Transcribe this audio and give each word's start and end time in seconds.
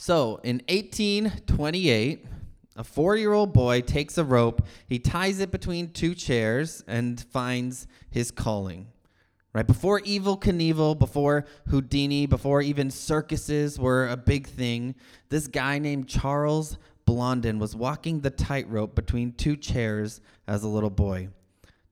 So 0.00 0.40
in 0.42 0.62
1828, 0.70 2.24
a 2.76 2.84
four 2.84 3.16
year 3.16 3.34
old 3.34 3.52
boy 3.52 3.82
takes 3.82 4.16
a 4.16 4.24
rope, 4.24 4.66
he 4.86 4.98
ties 4.98 5.40
it 5.40 5.50
between 5.50 5.90
two 5.90 6.14
chairs, 6.14 6.82
and 6.88 7.20
finds 7.20 7.86
his 8.08 8.30
calling. 8.30 8.86
Right 9.52 9.66
before 9.66 10.00
Evel 10.00 10.40
Knievel, 10.40 10.98
before 10.98 11.44
Houdini, 11.68 12.24
before 12.24 12.62
even 12.62 12.90
circuses 12.90 13.78
were 13.78 14.08
a 14.08 14.16
big 14.16 14.46
thing, 14.46 14.94
this 15.28 15.46
guy 15.46 15.78
named 15.78 16.08
Charles 16.08 16.78
Blondin 17.04 17.58
was 17.58 17.76
walking 17.76 18.20
the 18.20 18.30
tightrope 18.30 18.94
between 18.94 19.32
two 19.32 19.54
chairs 19.54 20.22
as 20.48 20.62
a 20.62 20.68
little 20.68 20.88
boy. 20.88 21.28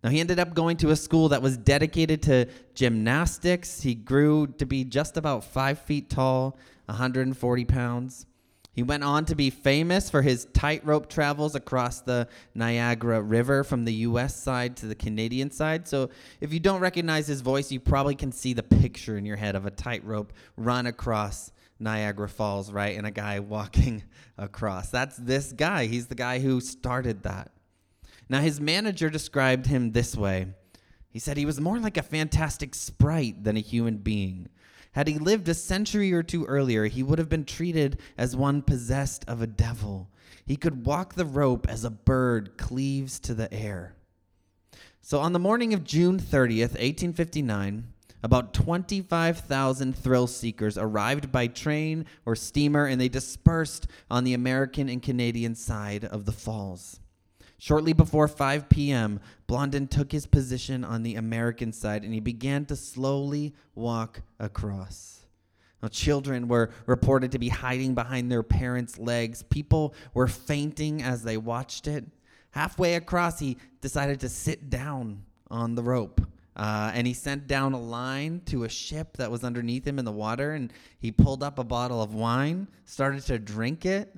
Now, 0.02 0.10
he 0.10 0.20
ended 0.20 0.38
up 0.38 0.54
going 0.54 0.76
to 0.78 0.90
a 0.90 0.96
school 0.96 1.30
that 1.30 1.42
was 1.42 1.56
dedicated 1.56 2.22
to 2.22 2.46
gymnastics. 2.74 3.80
He 3.80 3.94
grew 3.94 4.46
to 4.58 4.64
be 4.64 4.84
just 4.84 5.16
about 5.16 5.42
five 5.42 5.80
feet 5.80 6.08
tall, 6.08 6.56
140 6.86 7.64
pounds. 7.64 8.26
He 8.72 8.84
went 8.84 9.02
on 9.02 9.24
to 9.24 9.34
be 9.34 9.50
famous 9.50 10.08
for 10.08 10.22
his 10.22 10.46
tightrope 10.54 11.10
travels 11.10 11.56
across 11.56 12.00
the 12.00 12.28
Niagara 12.54 13.20
River 13.20 13.64
from 13.64 13.84
the 13.84 13.92
US 13.94 14.40
side 14.40 14.76
to 14.76 14.86
the 14.86 14.94
Canadian 14.94 15.50
side. 15.50 15.88
So, 15.88 16.10
if 16.40 16.52
you 16.52 16.60
don't 16.60 16.78
recognize 16.78 17.26
his 17.26 17.40
voice, 17.40 17.72
you 17.72 17.80
probably 17.80 18.14
can 18.14 18.30
see 18.30 18.52
the 18.52 18.62
picture 18.62 19.18
in 19.18 19.26
your 19.26 19.36
head 19.36 19.56
of 19.56 19.66
a 19.66 19.72
tightrope 19.72 20.32
run 20.56 20.86
across 20.86 21.50
Niagara 21.80 22.28
Falls, 22.28 22.70
right? 22.70 22.96
And 22.96 23.04
a 23.04 23.10
guy 23.10 23.40
walking 23.40 24.04
across. 24.38 24.90
That's 24.90 25.16
this 25.16 25.52
guy. 25.52 25.86
He's 25.86 26.06
the 26.06 26.14
guy 26.14 26.38
who 26.38 26.60
started 26.60 27.24
that. 27.24 27.50
Now, 28.28 28.40
his 28.40 28.60
manager 28.60 29.08
described 29.08 29.66
him 29.66 29.92
this 29.92 30.16
way 30.16 30.48
He 31.08 31.18
said 31.18 31.36
he 31.36 31.46
was 31.46 31.60
more 31.60 31.78
like 31.78 31.96
a 31.96 32.02
fantastic 32.02 32.74
sprite 32.74 33.44
than 33.44 33.56
a 33.56 33.60
human 33.60 33.98
being. 33.98 34.48
Had 34.92 35.08
he 35.08 35.18
lived 35.18 35.48
a 35.48 35.54
century 35.54 36.12
or 36.12 36.22
two 36.22 36.44
earlier, 36.46 36.86
he 36.86 37.02
would 37.02 37.18
have 37.18 37.28
been 37.28 37.44
treated 37.44 38.00
as 38.16 38.34
one 38.34 38.62
possessed 38.62 39.24
of 39.28 39.40
a 39.40 39.46
devil. 39.46 40.10
He 40.44 40.56
could 40.56 40.86
walk 40.86 41.14
the 41.14 41.26
rope 41.26 41.68
as 41.68 41.84
a 41.84 41.90
bird 41.90 42.56
cleaves 42.56 43.20
to 43.20 43.34
the 43.34 43.52
air. 43.52 43.94
So 45.00 45.20
on 45.20 45.32
the 45.32 45.38
morning 45.38 45.72
of 45.72 45.84
June 45.84 46.18
30th, 46.18 46.72
1859, 46.72 47.92
about 48.22 48.52
25,000 48.52 49.96
thrill 49.96 50.26
seekers 50.26 50.76
arrived 50.76 51.30
by 51.30 51.46
train 51.46 52.04
or 52.26 52.34
steamer 52.34 52.86
and 52.86 53.00
they 53.00 53.08
dispersed 53.08 53.86
on 54.10 54.24
the 54.24 54.34
American 54.34 54.88
and 54.88 55.02
Canadian 55.02 55.54
side 55.54 56.04
of 56.04 56.24
the 56.24 56.32
falls. 56.32 57.00
Shortly 57.58 57.92
before 57.92 58.28
5 58.28 58.68
p.m., 58.68 59.20
Blondin 59.48 59.88
took 59.88 60.12
his 60.12 60.26
position 60.26 60.84
on 60.84 61.02
the 61.02 61.16
American 61.16 61.72
side 61.72 62.04
and 62.04 62.14
he 62.14 62.20
began 62.20 62.64
to 62.66 62.76
slowly 62.76 63.52
walk 63.74 64.22
across. 64.38 65.18
Now, 65.82 65.88
children 65.88 66.48
were 66.48 66.70
reported 66.86 67.32
to 67.32 67.38
be 67.38 67.48
hiding 67.48 67.94
behind 67.94 68.30
their 68.30 68.42
parents' 68.42 68.98
legs. 68.98 69.42
People 69.42 69.94
were 70.14 70.26
fainting 70.26 71.02
as 71.02 71.22
they 71.22 71.36
watched 71.36 71.86
it. 71.86 72.04
Halfway 72.50 72.94
across, 72.94 73.38
he 73.38 73.56
decided 73.80 74.20
to 74.20 74.28
sit 74.28 74.70
down 74.70 75.22
on 75.50 75.74
the 75.74 75.82
rope. 75.82 76.20
Uh, 76.56 76.90
and 76.92 77.06
he 77.06 77.14
sent 77.14 77.46
down 77.46 77.72
a 77.72 77.80
line 77.80 78.42
to 78.46 78.64
a 78.64 78.68
ship 78.68 79.16
that 79.16 79.30
was 79.30 79.44
underneath 79.44 79.86
him 79.86 79.98
in 79.98 80.04
the 80.04 80.12
water. 80.12 80.52
And 80.52 80.72
he 80.98 81.12
pulled 81.12 81.42
up 81.44 81.58
a 81.60 81.64
bottle 81.64 82.02
of 82.02 82.14
wine, 82.14 82.66
started 82.84 83.22
to 83.26 83.38
drink 83.38 83.86
it, 83.86 84.12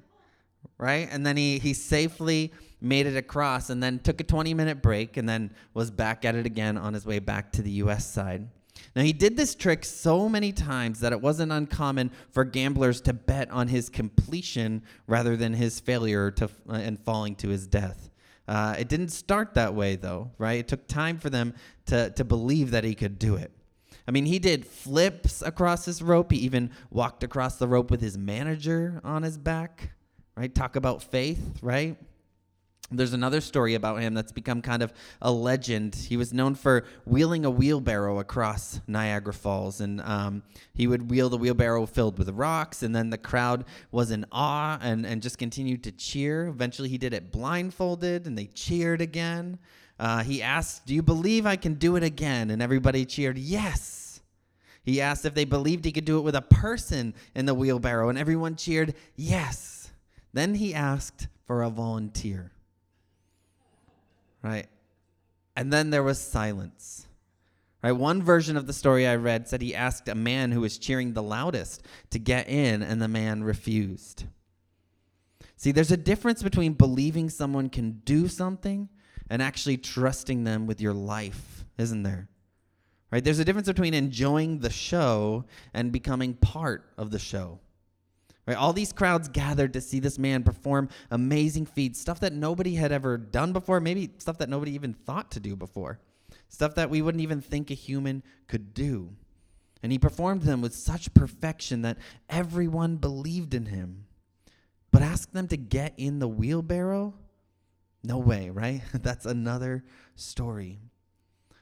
right? 0.78 1.08
And 1.10 1.26
then 1.26 1.36
he, 1.36 1.58
he 1.58 1.74
safely 1.74 2.52
made 2.80 3.06
it 3.06 3.16
across, 3.16 3.70
and 3.70 3.82
then 3.82 3.98
took 3.98 4.20
a 4.20 4.24
20 4.24 4.54
minute 4.54 4.82
break, 4.82 5.16
and 5.16 5.28
then 5.28 5.52
was 5.74 5.90
back 5.90 6.24
at 6.24 6.34
it 6.34 6.46
again 6.46 6.76
on 6.76 6.94
his 6.94 7.06
way 7.06 7.18
back 7.18 7.52
to 7.52 7.62
the 7.62 7.70
US 7.70 8.06
side. 8.06 8.48
Now, 8.96 9.02
he 9.02 9.12
did 9.12 9.36
this 9.36 9.54
trick 9.54 9.84
so 9.84 10.28
many 10.28 10.52
times 10.52 11.00
that 11.00 11.12
it 11.12 11.20
wasn't 11.20 11.52
uncommon 11.52 12.10
for 12.32 12.44
gamblers 12.44 13.00
to 13.02 13.12
bet 13.12 13.50
on 13.50 13.68
his 13.68 13.88
completion 13.88 14.82
rather 15.06 15.36
than 15.36 15.52
his 15.52 15.80
failure 15.80 16.30
to, 16.32 16.44
uh, 16.68 16.72
and 16.72 16.98
falling 16.98 17.36
to 17.36 17.48
his 17.48 17.66
death. 17.66 18.10
Uh, 18.48 18.74
it 18.78 18.88
didn't 18.88 19.10
start 19.10 19.54
that 19.54 19.74
way, 19.74 19.94
though, 19.94 20.32
right? 20.38 20.58
It 20.58 20.68
took 20.68 20.88
time 20.88 21.18
for 21.18 21.30
them 21.30 21.54
to, 21.86 22.10
to 22.10 22.24
believe 22.24 22.72
that 22.72 22.82
he 22.82 22.94
could 22.94 23.18
do 23.18 23.36
it. 23.36 23.52
I 24.08 24.10
mean, 24.10 24.26
he 24.26 24.40
did 24.40 24.66
flips 24.66 25.40
across 25.40 25.84
this 25.84 26.02
rope. 26.02 26.32
He 26.32 26.38
even 26.38 26.70
walked 26.90 27.22
across 27.22 27.56
the 27.56 27.68
rope 27.68 27.92
with 27.92 28.00
his 28.00 28.18
manager 28.18 29.00
on 29.04 29.22
his 29.22 29.38
back, 29.38 29.90
right? 30.36 30.52
Talk 30.52 30.74
about 30.74 31.02
faith, 31.02 31.58
right? 31.62 31.96
There's 32.92 33.12
another 33.12 33.40
story 33.40 33.74
about 33.74 34.00
him 34.00 34.14
that's 34.14 34.32
become 34.32 34.62
kind 34.62 34.82
of 34.82 34.92
a 35.22 35.30
legend. 35.30 35.94
He 35.94 36.16
was 36.16 36.32
known 36.32 36.56
for 36.56 36.84
wheeling 37.04 37.44
a 37.44 37.50
wheelbarrow 37.50 38.18
across 38.18 38.80
Niagara 38.88 39.32
Falls, 39.32 39.80
and 39.80 40.00
um, 40.00 40.42
he 40.74 40.88
would 40.88 41.08
wheel 41.08 41.28
the 41.28 41.36
wheelbarrow 41.36 41.86
filled 41.86 42.18
with 42.18 42.28
rocks, 42.30 42.82
and 42.82 42.94
then 42.94 43.10
the 43.10 43.18
crowd 43.18 43.64
was 43.92 44.10
in 44.10 44.26
awe 44.32 44.76
and, 44.82 45.06
and 45.06 45.22
just 45.22 45.38
continued 45.38 45.84
to 45.84 45.92
cheer. 45.92 46.48
Eventually, 46.48 46.88
he 46.88 46.98
did 46.98 47.14
it 47.14 47.30
blindfolded, 47.30 48.26
and 48.26 48.36
they 48.36 48.46
cheered 48.46 49.00
again. 49.00 49.60
Uh, 50.00 50.24
he 50.24 50.42
asked, 50.42 50.86
Do 50.86 50.94
you 50.94 51.02
believe 51.02 51.46
I 51.46 51.54
can 51.54 51.74
do 51.74 51.94
it 51.94 52.02
again? 52.02 52.50
And 52.50 52.60
everybody 52.60 53.04
cheered, 53.04 53.38
Yes. 53.38 54.20
He 54.82 55.00
asked 55.00 55.24
if 55.24 55.34
they 55.34 55.44
believed 55.44 55.84
he 55.84 55.92
could 55.92 56.06
do 56.06 56.18
it 56.18 56.22
with 56.22 56.34
a 56.34 56.42
person 56.42 57.14
in 57.36 57.46
the 57.46 57.54
wheelbarrow, 57.54 58.08
and 58.08 58.18
everyone 58.18 58.56
cheered, 58.56 58.94
Yes. 59.14 59.92
Then 60.32 60.56
he 60.56 60.74
asked 60.74 61.28
for 61.46 61.62
a 61.62 61.70
volunteer 61.70 62.50
right? 64.42 64.66
And 65.56 65.72
then 65.72 65.90
there 65.90 66.02
was 66.02 66.20
silence. 66.20 67.06
Right? 67.82 67.92
One 67.92 68.22
version 68.22 68.56
of 68.56 68.66
the 68.66 68.72
story 68.72 69.06
I 69.06 69.16
read 69.16 69.48
said 69.48 69.62
he 69.62 69.74
asked 69.74 70.08
a 70.08 70.14
man 70.14 70.52
who 70.52 70.60
was 70.60 70.78
cheering 70.78 71.12
the 71.12 71.22
loudest 71.22 71.82
to 72.10 72.18
get 72.18 72.48
in, 72.48 72.82
and 72.82 73.00
the 73.00 73.08
man 73.08 73.42
refused. 73.42 74.24
See, 75.56 75.72
there's 75.72 75.90
a 75.90 75.96
difference 75.96 76.42
between 76.42 76.74
believing 76.74 77.28
someone 77.28 77.68
can 77.68 78.00
do 78.04 78.28
something 78.28 78.88
and 79.28 79.42
actually 79.42 79.76
trusting 79.76 80.44
them 80.44 80.66
with 80.66 80.80
your 80.80 80.94
life, 80.94 81.64
isn't 81.78 82.02
there? 82.02 82.28
Right? 83.10 83.22
There's 83.22 83.38
a 83.38 83.44
difference 83.44 83.68
between 83.68 83.94
enjoying 83.94 84.60
the 84.60 84.70
show 84.70 85.44
and 85.74 85.92
becoming 85.92 86.34
part 86.34 86.92
of 86.96 87.10
the 87.10 87.18
show. 87.18 87.60
Right? 88.50 88.58
All 88.58 88.72
these 88.72 88.92
crowds 88.92 89.28
gathered 89.28 89.74
to 89.74 89.80
see 89.80 90.00
this 90.00 90.18
man 90.18 90.42
perform 90.42 90.88
amazing 91.12 91.66
feats, 91.66 92.00
stuff 92.00 92.18
that 92.18 92.32
nobody 92.32 92.74
had 92.74 92.90
ever 92.90 93.16
done 93.16 93.52
before, 93.52 93.78
maybe 93.78 94.10
stuff 94.18 94.38
that 94.38 94.48
nobody 94.48 94.72
even 94.72 94.92
thought 94.92 95.30
to 95.30 95.38
do 95.38 95.54
before, 95.54 96.00
stuff 96.48 96.74
that 96.74 96.90
we 96.90 97.00
wouldn't 97.00 97.22
even 97.22 97.40
think 97.40 97.70
a 97.70 97.74
human 97.74 98.24
could 98.48 98.74
do. 98.74 99.10
And 99.84 99.92
he 99.92 100.00
performed 100.00 100.42
them 100.42 100.60
with 100.62 100.74
such 100.74 101.14
perfection 101.14 101.82
that 101.82 101.98
everyone 102.28 102.96
believed 102.96 103.54
in 103.54 103.66
him. 103.66 104.06
But 104.90 105.02
ask 105.02 105.30
them 105.30 105.46
to 105.46 105.56
get 105.56 105.94
in 105.96 106.18
the 106.18 106.26
wheelbarrow? 106.26 107.14
No 108.02 108.18
way, 108.18 108.50
right? 108.50 108.82
That's 108.92 109.26
another 109.26 109.84
story. 110.16 110.80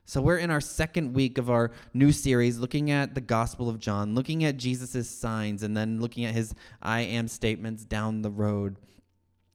So, 0.09 0.23
we're 0.23 0.39
in 0.39 0.51
our 0.51 0.63
second 0.63 1.13
week 1.13 1.37
of 1.37 1.51
our 1.51 1.71
new 1.93 2.13
series 2.13 2.57
looking 2.59 2.91
at 2.91 3.15
the 3.15 3.21
Gospel 3.21 3.69
of 3.69 3.79
John, 3.79 4.15
looking 4.15 4.43
at 4.43 4.57
Jesus' 4.57 5.07
signs, 5.07 5.63
and 5.63 5.77
then 5.77 6.01
looking 6.01 6.25
at 6.25 6.33
his 6.33 6.55
I 6.81 7.01
am 7.03 7.29
statements 7.29 7.85
down 7.85 8.23
the 8.23 8.31
road. 8.31 8.77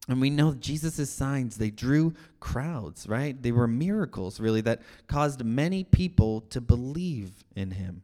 And 0.07 0.21
we 0.21 0.29
know 0.29 0.53
Jesus' 0.53 1.09
signs, 1.09 1.57
they 1.57 1.71
drew 1.71 2.13
crowds, 2.39 3.07
right? 3.07 3.41
They 3.41 3.51
were 3.51 3.67
miracles, 3.67 4.39
really, 4.39 4.61
that 4.61 4.83
caused 5.07 5.43
many 5.43 5.85
people 5.85 6.41
to 6.51 6.61
believe 6.61 7.31
in 7.55 7.71
him. 7.71 8.03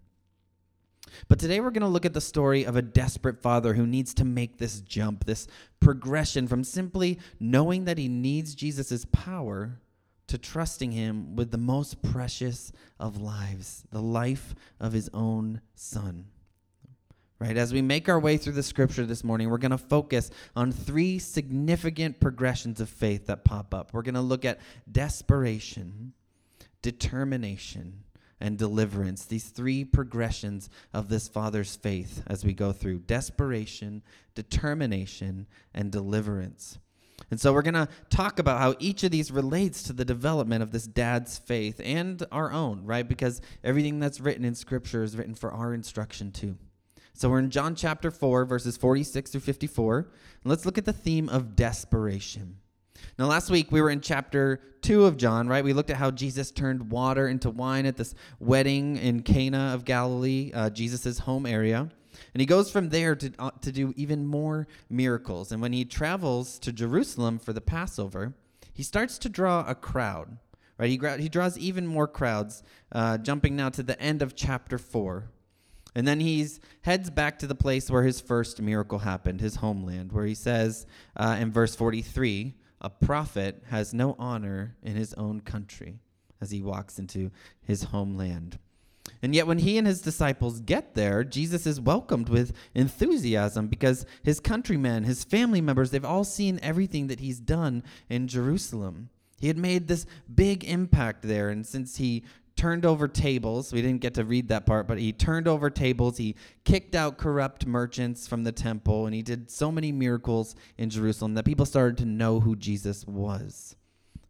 But 1.27 1.37
today 1.37 1.59
we're 1.59 1.69
going 1.69 1.81
to 1.81 1.87
look 1.87 2.05
at 2.07 2.15
the 2.15 2.19
story 2.19 2.63
of 2.63 2.75
a 2.75 2.81
desperate 2.81 3.43
father 3.43 3.75
who 3.75 3.85
needs 3.85 4.11
to 4.15 4.25
make 4.25 4.57
this 4.57 4.81
jump, 4.81 5.25
this 5.25 5.45
progression 5.79 6.47
from 6.47 6.63
simply 6.63 7.19
knowing 7.39 7.85
that 7.85 7.99
he 7.99 8.07
needs 8.07 8.55
Jesus' 8.55 9.05
power 9.11 9.77
to 10.29 10.37
trusting 10.37 10.91
him 10.91 11.35
with 11.35 11.51
the 11.51 11.57
most 11.57 12.01
precious 12.01 12.71
of 12.99 13.19
lives, 13.19 13.83
the 13.91 14.01
life 14.01 14.55
of 14.79 14.93
his 14.93 15.09
own 15.13 15.61
son. 15.75 16.25
Right? 17.39 17.57
As 17.57 17.73
we 17.73 17.81
make 17.81 18.09
our 18.09 18.19
way 18.19 18.37
through 18.37 18.53
the 18.53 18.63
scripture 18.63 19.05
this 19.05 19.23
morning, 19.23 19.49
we're 19.49 19.57
going 19.57 19.71
to 19.71 19.77
focus 19.77 20.29
on 20.55 20.71
three 20.71 21.19
significant 21.19 22.19
progressions 22.19 22.81
of 22.81 22.89
faith 22.89 23.27
that 23.27 23.45
pop 23.45 23.73
up. 23.73 23.93
We're 23.93 24.01
going 24.01 24.15
to 24.15 24.21
look 24.21 24.43
at 24.43 24.59
desperation, 24.91 26.13
determination, 26.81 28.03
and 28.41 28.57
deliverance. 28.57 29.25
These 29.25 29.49
three 29.49 29.83
progressions 29.83 30.69
of 30.93 31.09
this 31.09 31.27
father's 31.27 31.75
faith 31.75 32.23
as 32.27 32.43
we 32.43 32.53
go 32.53 32.71
through 32.71 32.99
desperation, 32.99 34.03
determination, 34.35 35.47
and 35.73 35.91
deliverance. 35.91 36.77
And 37.31 37.39
so 37.39 37.53
we're 37.53 37.61
going 37.61 37.73
to 37.75 37.87
talk 38.09 38.39
about 38.39 38.59
how 38.59 38.75
each 38.79 39.03
of 39.03 39.11
these 39.11 39.31
relates 39.31 39.83
to 39.83 39.93
the 39.93 40.05
development 40.05 40.63
of 40.63 40.71
this 40.71 40.87
dad's 40.87 41.37
faith 41.37 41.79
and 41.83 42.25
our 42.31 42.51
own, 42.51 42.83
right? 42.85 43.07
Because 43.07 43.41
everything 43.63 43.99
that's 43.99 44.19
written 44.19 44.45
in 44.45 44.55
Scripture 44.55 45.03
is 45.03 45.15
written 45.15 45.35
for 45.35 45.51
our 45.51 45.73
instruction 45.73 46.31
too. 46.31 46.57
So 47.13 47.29
we're 47.29 47.39
in 47.39 47.49
John 47.49 47.75
chapter 47.75 48.11
4, 48.11 48.45
verses 48.45 48.77
46 48.77 49.31
through 49.31 49.41
54. 49.41 49.97
And 49.97 50.07
let's 50.45 50.65
look 50.65 50.77
at 50.77 50.85
the 50.85 50.93
theme 50.93 51.27
of 51.29 51.55
desperation. 51.55 52.57
Now, 53.17 53.25
last 53.25 53.49
week 53.49 53.71
we 53.71 53.81
were 53.81 53.89
in 53.89 54.01
chapter 54.01 54.61
2 54.81 55.05
of 55.05 55.17
John, 55.17 55.47
right? 55.47 55.63
We 55.63 55.73
looked 55.73 55.89
at 55.89 55.97
how 55.97 56.11
Jesus 56.11 56.51
turned 56.51 56.91
water 56.91 57.27
into 57.27 57.49
wine 57.49 57.85
at 57.85 57.97
this 57.97 58.15
wedding 58.39 58.97
in 58.97 59.23
Cana 59.23 59.71
of 59.73 59.83
Galilee, 59.85 60.51
uh, 60.53 60.69
Jesus' 60.69 61.19
home 61.19 61.45
area. 61.45 61.89
And 62.33 62.41
he 62.41 62.45
goes 62.45 62.71
from 62.71 62.89
there 62.89 63.15
to, 63.15 63.31
uh, 63.39 63.51
to 63.61 63.71
do 63.71 63.93
even 63.95 64.25
more 64.25 64.67
miracles. 64.89 65.51
And 65.51 65.61
when 65.61 65.73
he 65.73 65.85
travels 65.85 66.59
to 66.59 66.71
Jerusalem 66.71 67.39
for 67.39 67.53
the 67.53 67.61
Passover, 67.61 68.33
he 68.73 68.83
starts 68.83 69.17
to 69.19 69.29
draw 69.29 69.65
a 69.67 69.75
crowd. 69.75 70.37
Right? 70.77 70.89
He, 70.89 70.97
gra- 70.97 71.17
he 71.17 71.29
draws 71.29 71.57
even 71.57 71.85
more 71.85 72.07
crowds, 72.07 72.63
uh, 72.91 73.17
jumping 73.17 73.55
now 73.55 73.69
to 73.69 73.83
the 73.83 73.99
end 74.01 74.21
of 74.21 74.35
chapter 74.35 74.77
4. 74.77 75.25
And 75.95 76.07
then 76.07 76.19
he 76.19 76.47
heads 76.81 77.09
back 77.09 77.39
to 77.39 77.47
the 77.47 77.55
place 77.55 77.89
where 77.89 78.03
his 78.03 78.21
first 78.21 78.61
miracle 78.61 78.99
happened, 78.99 79.41
his 79.41 79.55
homeland, 79.55 80.11
where 80.11 80.25
he 80.25 80.35
says 80.35 80.85
uh, 81.17 81.37
in 81.39 81.51
verse 81.51 81.75
43 81.75 82.53
a 82.81 82.89
prophet 82.89 83.63
has 83.67 83.93
no 83.93 84.15
honor 84.17 84.75
in 84.81 84.95
his 84.95 85.13
own 85.15 85.41
country 85.41 85.99
as 86.39 86.51
he 86.51 86.61
walks 86.61 86.97
into 86.97 87.31
his 87.61 87.83
homeland. 87.83 88.57
And 89.21 89.35
yet, 89.35 89.47
when 89.47 89.59
he 89.59 89.77
and 89.77 89.85
his 89.85 90.01
disciples 90.01 90.61
get 90.61 90.95
there, 90.95 91.23
Jesus 91.23 91.65
is 91.65 91.81
welcomed 91.81 92.29
with 92.29 92.53
enthusiasm 92.73 93.67
because 93.67 94.05
his 94.23 94.39
countrymen, 94.39 95.03
his 95.03 95.23
family 95.23 95.61
members, 95.61 95.91
they've 95.91 96.05
all 96.05 96.23
seen 96.23 96.59
everything 96.61 97.07
that 97.07 97.19
he's 97.19 97.39
done 97.39 97.83
in 98.09 98.27
Jerusalem. 98.27 99.09
He 99.39 99.47
had 99.47 99.57
made 99.57 99.87
this 99.87 100.05
big 100.33 100.63
impact 100.63 101.23
there. 101.23 101.49
And 101.49 101.65
since 101.65 101.97
he 101.97 102.23
turned 102.59 102.85
over 102.85 103.07
tables. 103.07 103.71
We 103.71 103.81
didn't 103.81 104.01
get 104.01 104.15
to 104.15 104.25
read 104.25 104.49
that 104.49 104.65
part, 104.65 104.85
but 104.85 104.99
he 104.99 105.13
turned 105.13 105.47
over 105.47 105.69
tables. 105.69 106.17
He 106.17 106.35
kicked 106.65 106.93
out 106.93 107.17
corrupt 107.17 107.65
merchants 107.65 108.27
from 108.27 108.43
the 108.43 108.51
temple, 108.51 109.05
and 109.05 109.15
he 109.15 109.21
did 109.21 109.49
so 109.49 109.71
many 109.71 109.93
miracles 109.93 110.55
in 110.77 110.89
Jerusalem 110.89 111.35
that 111.35 111.45
people 111.45 111.65
started 111.65 111.97
to 111.99 112.05
know 112.05 112.41
who 112.41 112.57
Jesus 112.57 113.07
was. 113.07 113.77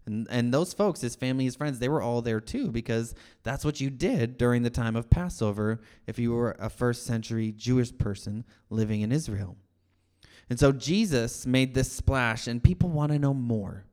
And, 0.09 0.27
and 0.29 0.53
those 0.53 0.73
folks, 0.73 1.01
his 1.01 1.15
family, 1.15 1.45
his 1.45 1.55
friends, 1.55 1.79
they 1.79 1.89
were 1.89 2.01
all 2.01 2.21
there 2.21 2.41
too 2.41 2.71
because 2.71 3.13
that's 3.43 3.63
what 3.63 3.79
you 3.79 3.89
did 3.89 4.37
during 4.37 4.63
the 4.63 4.69
time 4.69 4.95
of 4.95 5.09
Passover 5.09 5.79
if 6.07 6.19
you 6.19 6.33
were 6.33 6.55
a 6.59 6.69
first 6.69 7.05
century 7.05 7.53
Jewish 7.55 7.97
person 7.97 8.43
living 8.69 9.01
in 9.01 9.11
Israel. 9.11 9.55
And 10.49 10.59
so 10.59 10.71
Jesus 10.71 11.45
made 11.45 11.75
this 11.75 11.91
splash, 11.91 12.47
and 12.47 12.63
people 12.63 12.89
want 12.89 13.11
to 13.11 13.19
know 13.19 13.35
more 13.35 13.85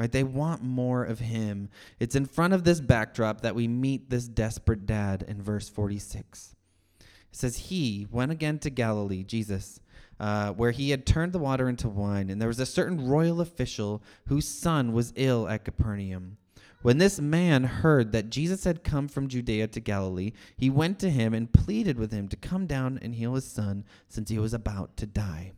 right? 0.00 0.12
They 0.12 0.24
want 0.24 0.62
more 0.62 1.04
of 1.04 1.18
him. 1.18 1.68
It's 1.98 2.16
in 2.16 2.24
front 2.24 2.54
of 2.54 2.64
this 2.64 2.80
backdrop 2.80 3.42
that 3.42 3.54
we 3.54 3.68
meet 3.68 4.08
this 4.08 4.26
desperate 4.26 4.86
dad 4.86 5.22
in 5.28 5.42
verse 5.42 5.68
46. 5.68 6.54
It 6.98 7.06
says, 7.32 7.56
He 7.58 8.06
went 8.10 8.32
again 8.32 8.58
to 8.60 8.70
Galilee, 8.70 9.24
Jesus, 9.24 9.78
uh, 10.20 10.52
where 10.52 10.70
he 10.70 10.90
had 10.90 11.06
turned 11.06 11.32
the 11.32 11.38
water 11.38 11.68
into 11.68 11.88
wine, 11.88 12.28
and 12.28 12.40
there 12.40 12.48
was 12.48 12.60
a 12.60 12.66
certain 12.66 13.08
royal 13.08 13.40
official 13.40 14.02
whose 14.28 14.46
son 14.46 14.92
was 14.92 15.14
ill 15.16 15.48
at 15.48 15.64
Capernaum. 15.64 16.36
When 16.82 16.98
this 16.98 17.18
man 17.18 17.64
heard 17.64 18.12
that 18.12 18.30
Jesus 18.30 18.64
had 18.64 18.84
come 18.84 19.08
from 19.08 19.28
Judea 19.28 19.68
to 19.68 19.80
Galilee, 19.80 20.32
he 20.56 20.70
went 20.70 20.98
to 21.00 21.10
him 21.10 21.34
and 21.34 21.52
pleaded 21.52 21.98
with 21.98 22.12
him 22.12 22.28
to 22.28 22.36
come 22.36 22.66
down 22.66 22.98
and 23.00 23.14
heal 23.14 23.34
his 23.34 23.46
son, 23.46 23.84
since 24.08 24.30
he 24.30 24.38
was 24.38 24.54
about 24.54 24.96
to 24.98 25.06
die. 25.06 25.52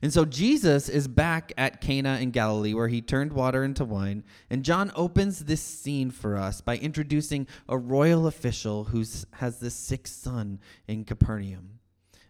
And 0.00 0.12
so 0.12 0.24
Jesus 0.24 0.88
is 0.88 1.08
back 1.08 1.52
at 1.58 1.80
Cana 1.80 2.18
in 2.20 2.30
Galilee 2.30 2.74
where 2.74 2.88
he 2.88 3.02
turned 3.02 3.32
water 3.32 3.64
into 3.64 3.84
wine. 3.84 4.24
And 4.48 4.64
John 4.64 4.92
opens 4.94 5.40
this 5.40 5.62
scene 5.62 6.10
for 6.10 6.36
us 6.36 6.60
by 6.60 6.76
introducing 6.78 7.46
a 7.68 7.76
royal 7.76 8.26
official 8.26 8.84
who 8.84 9.04
has 9.32 9.58
this 9.58 9.74
sick 9.74 10.06
son 10.06 10.60
in 10.86 11.04
Capernaum. 11.04 11.73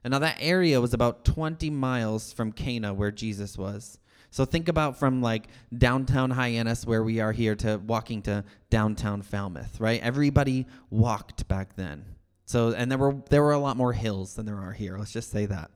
And 0.04 0.12
now 0.12 0.18
that 0.20 0.36
area 0.38 0.80
was 0.80 0.94
about 0.94 1.24
20 1.24 1.70
miles 1.70 2.32
from 2.32 2.52
Cana 2.52 2.94
where 2.94 3.10
Jesus 3.10 3.58
was. 3.58 3.98
So 4.30 4.44
think 4.44 4.68
about 4.68 4.98
from 4.98 5.22
like 5.22 5.48
downtown 5.76 6.30
Hyannis 6.30 6.86
where 6.86 7.02
we 7.02 7.20
are 7.20 7.32
here 7.32 7.54
to 7.56 7.78
walking 7.78 8.22
to 8.22 8.44
downtown 8.68 9.22
Falmouth, 9.22 9.80
right? 9.80 10.00
Everybody 10.02 10.66
walked 10.90 11.48
back 11.48 11.76
then. 11.76 12.04
So 12.44 12.72
and 12.72 12.90
there 12.90 12.98
were 12.98 13.16
there 13.30 13.42
were 13.42 13.52
a 13.52 13.58
lot 13.58 13.76
more 13.76 13.92
hills 13.92 14.34
than 14.34 14.44
there 14.44 14.58
are 14.58 14.72
here. 14.72 14.98
Let's 14.98 15.12
just 15.12 15.30
say 15.30 15.46
that 15.46 15.70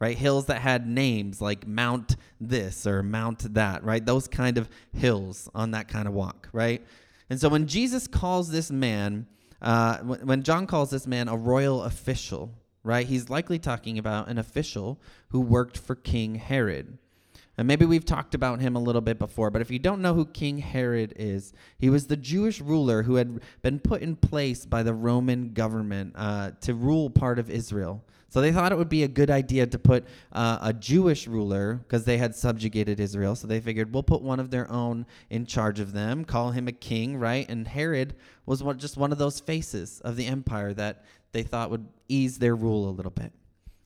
right? 0.00 0.16
Hills 0.16 0.46
that 0.46 0.60
had 0.60 0.86
names 0.86 1.40
like 1.40 1.66
Mount 1.66 2.16
this 2.40 2.86
or 2.86 3.02
Mount 3.02 3.54
that, 3.54 3.84
right? 3.84 4.04
Those 4.04 4.26
kind 4.26 4.58
of 4.58 4.68
hills 4.92 5.48
on 5.54 5.72
that 5.72 5.88
kind 5.88 6.08
of 6.08 6.14
walk, 6.14 6.48
right? 6.52 6.82
And 7.28 7.38
so 7.38 7.48
when 7.48 7.66
Jesus 7.66 8.06
calls 8.08 8.50
this 8.50 8.70
man, 8.70 9.26
uh, 9.60 9.98
when 9.98 10.42
John 10.42 10.66
calls 10.66 10.90
this 10.90 11.06
man 11.06 11.28
a 11.28 11.36
royal 11.36 11.82
official, 11.84 12.50
right, 12.82 13.06
he's 13.06 13.30
likely 13.30 13.58
talking 13.58 13.98
about 13.98 14.28
an 14.28 14.38
official 14.38 15.00
who 15.28 15.40
worked 15.40 15.78
for 15.78 15.94
King 15.94 16.36
Herod. 16.36 16.98
And 17.58 17.68
maybe 17.68 17.84
we've 17.84 18.06
talked 18.06 18.34
about 18.34 18.60
him 18.60 18.74
a 18.74 18.80
little 18.80 19.02
bit 19.02 19.18
before, 19.18 19.50
but 19.50 19.60
if 19.60 19.70
you 19.70 19.78
don't 19.78 20.00
know 20.00 20.14
who 20.14 20.24
King 20.24 20.58
Herod 20.58 21.12
is, 21.16 21.52
he 21.78 21.90
was 21.90 22.06
the 22.06 22.16
Jewish 22.16 22.58
ruler 22.60 23.02
who 23.02 23.16
had 23.16 23.40
been 23.60 23.78
put 23.78 24.00
in 24.00 24.16
place 24.16 24.64
by 24.64 24.82
the 24.82 24.94
Roman 24.94 25.52
government 25.52 26.14
uh, 26.16 26.52
to 26.62 26.72
rule 26.72 27.10
part 27.10 27.38
of 27.38 27.50
Israel. 27.50 28.02
So 28.30 28.40
they 28.40 28.52
thought 28.52 28.70
it 28.70 28.78
would 28.78 28.88
be 28.88 29.02
a 29.02 29.08
good 29.08 29.28
idea 29.28 29.66
to 29.66 29.78
put 29.78 30.06
uh, 30.32 30.58
a 30.62 30.72
Jewish 30.72 31.26
ruler 31.26 31.74
because 31.74 32.04
they 32.04 32.16
had 32.16 32.34
subjugated 32.34 33.00
Israel. 33.00 33.34
So 33.34 33.48
they 33.48 33.60
figured 33.60 33.92
we'll 33.92 34.04
put 34.04 34.22
one 34.22 34.38
of 34.38 34.50
their 34.50 34.70
own 34.70 35.04
in 35.30 35.44
charge 35.44 35.80
of 35.80 35.92
them, 35.92 36.24
call 36.24 36.52
him 36.52 36.68
a 36.68 36.72
king, 36.72 37.16
right? 37.16 37.44
And 37.48 37.66
Herod 37.66 38.14
was 38.46 38.62
one, 38.62 38.78
just 38.78 38.96
one 38.96 39.10
of 39.10 39.18
those 39.18 39.40
faces 39.40 40.00
of 40.02 40.14
the 40.14 40.26
empire 40.26 40.72
that 40.74 41.04
they 41.32 41.42
thought 41.42 41.70
would 41.70 41.86
ease 42.08 42.38
their 42.38 42.54
rule 42.54 42.88
a 42.88 42.90
little 42.90 43.10
bit. 43.10 43.32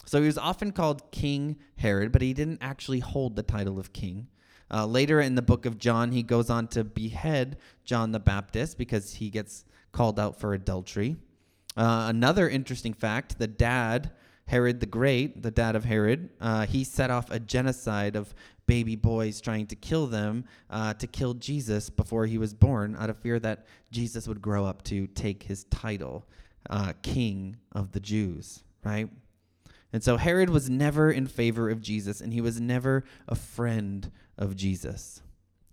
So 0.07 0.21
he 0.21 0.27
was 0.27 0.39
often 0.39 0.73
called 0.73 1.11
King 1.11 1.57
Herod, 1.77 2.13
but 2.13 2.23
he 2.23 2.35
didn't 2.35 2.59
actually 2.61 3.01
hold 3.01 3.37
the 3.37 3.43
title 3.43 3.79
of 3.79 3.93
king. 3.93 4.29
Uh, 4.71 4.87
later 4.87 5.21
in 5.21 5.35
the 5.35 5.43
book 5.43 5.67
of 5.67 5.79
John, 5.79 6.13
he 6.13 6.23
goes 6.23 6.51
on 6.51 6.69
to 6.69 6.85
behead 6.85 7.59
John 7.85 8.13
the 8.13 8.21
Baptist 8.21 8.79
because 8.79 9.15
he 9.15 9.31
gets 9.31 9.65
called 9.93 10.19
out 10.19 10.39
for 10.39 10.53
adultery. 10.53 11.17
Uh, 11.77 12.07
another 12.09 12.49
interesting 12.49 12.95
fact 12.95 13.39
the 13.39 13.47
dad 13.47 14.11
Herod 14.47 14.81
the 14.81 14.87
Great, 14.87 15.43
the 15.43 15.51
dad 15.51 15.75
of 15.75 15.85
Herod, 15.85 16.29
uh, 16.41 16.67
he 16.67 16.85
set 16.85 17.11
off 17.11 17.31
a 17.31 17.41
genocide 17.41 18.15
of 18.15 18.35
baby 18.67 18.97
boys 18.97 19.41
trying 19.41 19.67
to 19.69 19.77
kill 19.77 20.07
them 20.07 20.45
uh, 20.71 20.95
to 20.95 21.07
kill 21.07 21.35
Jesus 21.35 21.91
before 21.91 22.27
he 22.27 22.39
was 22.39 22.53
born 22.53 22.97
out 22.99 23.11
of 23.11 23.19
fear 23.19 23.39
that 23.41 23.67
Jesus 23.91 24.29
would 24.29 24.43
grow 24.43 24.65
up 24.65 24.83
to 24.85 25.07
take 25.09 25.43
his 25.45 25.65
title, 25.65 26.27
uh, 26.71 26.93
King 27.03 27.57
of 27.73 27.93
the 27.93 28.01
Jews, 28.01 28.63
right? 28.85 29.09
And 29.93 30.03
so 30.03 30.17
Herod 30.17 30.51
was 30.51 30.69
never 30.69 31.11
in 31.11 31.27
favor 31.27 31.71
of 31.71 31.81
Jesus 31.81 32.21
and 32.21 32.33
he 32.33 32.41
was 32.41 32.61
never 32.61 33.05
a 33.29 33.35
friend 33.35 34.11
of 34.37 34.57
Jesus. 34.57 35.23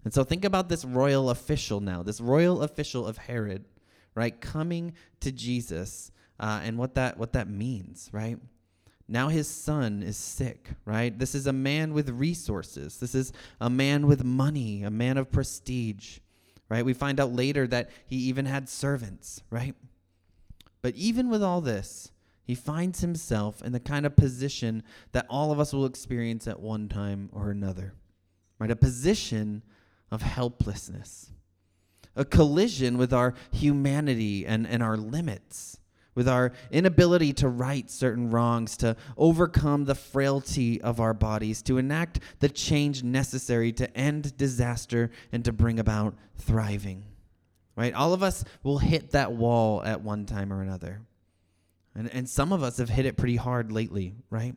And 0.04 0.14
so 0.14 0.24
think 0.24 0.46
about 0.46 0.70
this 0.70 0.86
royal 0.86 1.30
official 1.30 1.80
now, 1.80 2.04
this 2.04 2.22
royal 2.22 2.62
official 2.62 3.08
of 3.08 3.18
Herod, 3.18 3.66
right, 4.16 4.40
coming 4.40 4.94
to 5.22 5.32
Jesus 5.32 6.12
uh, 6.40 6.60
and 6.64 6.78
what 6.78 6.96
that 6.96 7.18
what 7.18 7.34
that 7.34 7.50
means, 7.50 8.10
right? 8.12 8.38
Now 9.08 9.28
his 9.28 9.48
son 9.48 10.04
is 10.04 10.18
sick, 10.18 10.70
right? 10.86 11.18
This 11.18 11.36
is 11.36 11.46
a 11.46 11.54
man 11.54 11.94
with 11.94 12.10
resources. 12.10 13.00
This 13.00 13.14
is 13.14 13.34
a 13.60 13.70
man 13.70 14.08
with 14.08 14.24
money, 14.24 14.84
a 14.84 14.90
man 14.90 15.18
of 15.18 15.32
prestige, 15.32 16.20
right? 16.70 16.86
We 16.86 16.94
find 16.94 17.20
out 17.20 17.32
later 17.32 17.68
that 17.68 17.90
he 18.08 18.16
even 18.18 18.46
had 18.46 18.70
servants, 18.70 19.42
right? 19.50 19.76
But 20.82 20.96
even 20.96 21.30
with 21.30 21.44
all 21.44 21.62
this, 21.62 22.12
he 22.44 22.56
finds 22.56 23.02
himself 23.02 23.62
in 23.62 23.72
the 23.72 23.80
kind 23.80 24.06
of 24.06 24.16
position 24.16 24.84
that 25.12 25.26
all 25.30 25.52
of 25.52 25.60
us 25.60 25.74
will 25.74 25.86
experience 25.86 26.48
at 26.48 26.60
one 26.60 26.90
time 26.90 27.30
or 27.32 27.52
another, 27.52 27.94
right? 28.60 28.72
A 28.72 28.76
position 28.76 29.64
of 30.10 30.22
helplessness, 30.22 31.32
a 32.16 32.26
collision 32.26 32.98
with 32.98 33.14
our 33.14 33.34
humanity 33.52 34.46
and, 34.46 34.68
and 34.68 34.82
our 34.82 34.98
limits 34.98 35.78
with 36.16 36.28
our 36.28 36.52
inability 36.72 37.34
to 37.34 37.48
right 37.48 37.90
certain 37.90 38.30
wrongs, 38.30 38.76
to 38.78 38.96
overcome 39.18 39.86
the 39.86 39.96
frailty 39.96 40.82
of 40.82 41.00
our 41.00 41.14
bodies, 41.14 41.62
to 41.64 41.78
enact 41.78 42.20
the 42.40 42.50
change 42.50 43.04
necessary 43.04 43.72
to 43.72 43.98
end 43.98 44.36
disaster 44.38 45.10
and 45.32 45.46
to 45.46 45.54
bring 45.54 45.80
about 45.80 46.16
thriving. 46.36 47.04
Right? 47.76 47.94
All 47.94 48.14
of 48.14 48.22
us 48.22 48.44
will 48.64 48.80
hit 48.80 49.12
that 49.12 49.32
wall 49.32 49.84
at 49.84 50.02
one 50.02 50.26
time 50.26 50.52
or 50.52 50.62
another. 50.62 51.02
And, 51.96 52.10
and 52.14 52.30
some 52.30 52.54
of 52.54 52.64
us 52.64 52.78
have 52.78 52.90
hit 52.90 53.06
it 53.06 53.18
pretty 53.18 53.36
hard 53.36 53.72
lately, 53.72 54.16
right? 54.30 54.56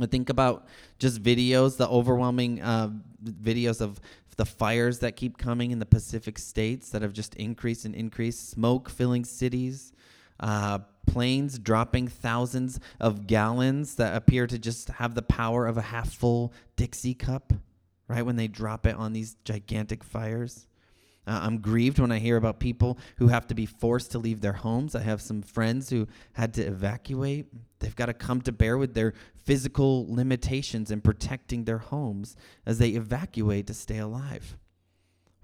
I 0.00 0.06
think 0.06 0.30
about 0.30 0.66
just 0.98 1.22
videos, 1.22 1.76
the 1.76 1.88
overwhelming 1.88 2.62
uh, 2.62 2.90
videos 3.24 3.80
of 3.80 4.00
the 4.36 4.46
fires 4.46 5.00
that 5.00 5.16
keep 5.16 5.36
coming 5.36 5.70
in 5.70 5.78
the 5.78 5.86
Pacific 5.86 6.38
states 6.38 6.90
that 6.90 7.02
have 7.02 7.12
just 7.12 7.34
increased 7.34 7.84
and 7.84 7.94
increased, 7.94 8.50
smoke 8.50 8.88
filling 8.88 9.24
cities, 9.24 9.92
uh, 10.40 10.78
planes 11.06 11.58
dropping 11.58 12.08
thousands 12.08 12.80
of 12.98 13.26
gallons 13.26 13.96
that 13.96 14.16
appear 14.16 14.46
to 14.46 14.58
just 14.58 14.88
have 14.88 15.14
the 15.14 15.22
power 15.22 15.66
of 15.66 15.76
a 15.76 15.82
half 15.82 16.10
full 16.10 16.52
Dixie 16.76 17.14
cup, 17.14 17.52
right? 18.08 18.24
When 18.24 18.36
they 18.36 18.48
drop 18.48 18.86
it 18.86 18.96
on 18.96 19.12
these 19.12 19.36
gigantic 19.44 20.02
fires. 20.02 20.66
Uh, 21.26 21.38
I'm 21.42 21.58
grieved 21.58 22.00
when 22.00 22.10
I 22.10 22.18
hear 22.18 22.36
about 22.36 22.58
people 22.58 22.98
who 23.18 23.28
have 23.28 23.46
to 23.46 23.54
be 23.54 23.66
forced 23.66 24.10
to 24.12 24.18
leave 24.18 24.40
their 24.40 24.54
homes. 24.54 24.96
I 24.96 25.02
have 25.02 25.20
some 25.20 25.40
friends 25.40 25.88
who 25.90 26.08
had 26.32 26.54
to 26.54 26.62
evacuate. 26.62 27.46
They've 27.78 27.94
got 27.94 28.06
to 28.06 28.14
come 28.14 28.42
to 28.42 28.52
bear 28.52 28.76
with 28.76 28.94
their 28.94 29.14
physical 29.44 30.06
limitations 30.12 30.90
in 30.90 31.00
protecting 31.00 31.64
their 31.64 31.78
homes 31.78 32.36
as 32.66 32.78
they 32.78 32.90
evacuate 32.90 33.68
to 33.68 33.74
stay 33.74 33.98
alive. 33.98 34.56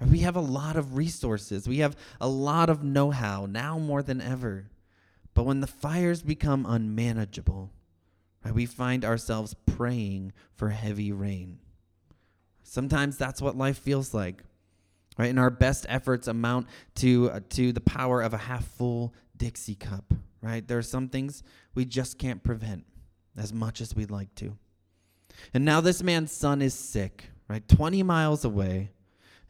We 0.00 0.20
have 0.20 0.36
a 0.36 0.40
lot 0.40 0.76
of 0.76 0.96
resources, 0.96 1.68
we 1.68 1.78
have 1.78 1.96
a 2.20 2.28
lot 2.28 2.70
of 2.70 2.84
know 2.84 3.10
how 3.10 3.46
now 3.46 3.78
more 3.78 4.02
than 4.02 4.20
ever. 4.20 4.70
But 5.34 5.44
when 5.44 5.60
the 5.60 5.66
fires 5.66 6.22
become 6.22 6.66
unmanageable, 6.66 7.72
we 8.52 8.66
find 8.66 9.04
ourselves 9.04 9.54
praying 9.66 10.32
for 10.54 10.70
heavy 10.70 11.12
rain. 11.12 11.58
Sometimes 12.62 13.16
that's 13.16 13.42
what 13.42 13.56
life 13.56 13.78
feels 13.78 14.14
like. 14.14 14.42
Right? 15.18 15.30
And 15.30 15.38
our 15.38 15.50
best 15.50 15.84
efforts 15.88 16.28
amount 16.28 16.68
to 16.96 17.30
uh, 17.30 17.40
to 17.50 17.72
the 17.72 17.80
power 17.80 18.22
of 18.22 18.34
a 18.34 18.38
half 18.38 18.64
full 18.64 19.12
Dixie 19.36 19.74
cup, 19.74 20.14
right? 20.40 20.66
There 20.66 20.78
are 20.78 20.82
some 20.82 21.08
things 21.08 21.42
we 21.74 21.84
just 21.84 22.18
can't 22.18 22.42
prevent 22.42 22.84
as 23.36 23.52
much 23.52 23.80
as 23.80 23.94
we'd 23.96 24.10
like 24.10 24.34
to. 24.36 24.56
And 25.54 25.64
now 25.64 25.80
this 25.80 26.02
man's 26.02 26.32
son 26.32 26.60
is 26.60 26.74
sick, 26.74 27.30
right? 27.48 27.66
20 27.66 28.02
miles 28.02 28.44
away. 28.44 28.90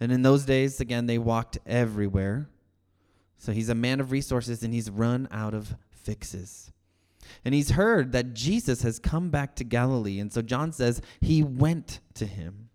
And 0.01 0.13
in 0.13 0.23
those 0.23 0.45
days, 0.45 0.81
again, 0.81 1.07
they 1.07 1.19
walked 1.19 1.59
everywhere. 1.67 2.49
So 3.39 3.53
he's 3.53 3.69
a 3.69 3.75
man 3.75 4.01
of 4.01 4.13
resources 4.13 4.63
and 4.63 4.73
he's 4.73 4.91
run 4.91 5.29
out 5.31 5.55
of 5.55 5.75
fixes. 5.91 6.73
And 7.45 7.55
he's 7.55 7.71
heard 7.71 8.13
that 8.13 8.35
Jesus 8.35 8.83
has 8.83 8.99
come 8.99 9.31
back 9.31 9.57
to 9.57 9.65
Galilee. 9.65 10.19
And 10.19 10.33
so 10.33 10.43
John 10.43 10.73
says 10.73 11.01
he 11.21 11.43
went 11.43 12.01
to 12.15 12.27
him. 12.27 12.68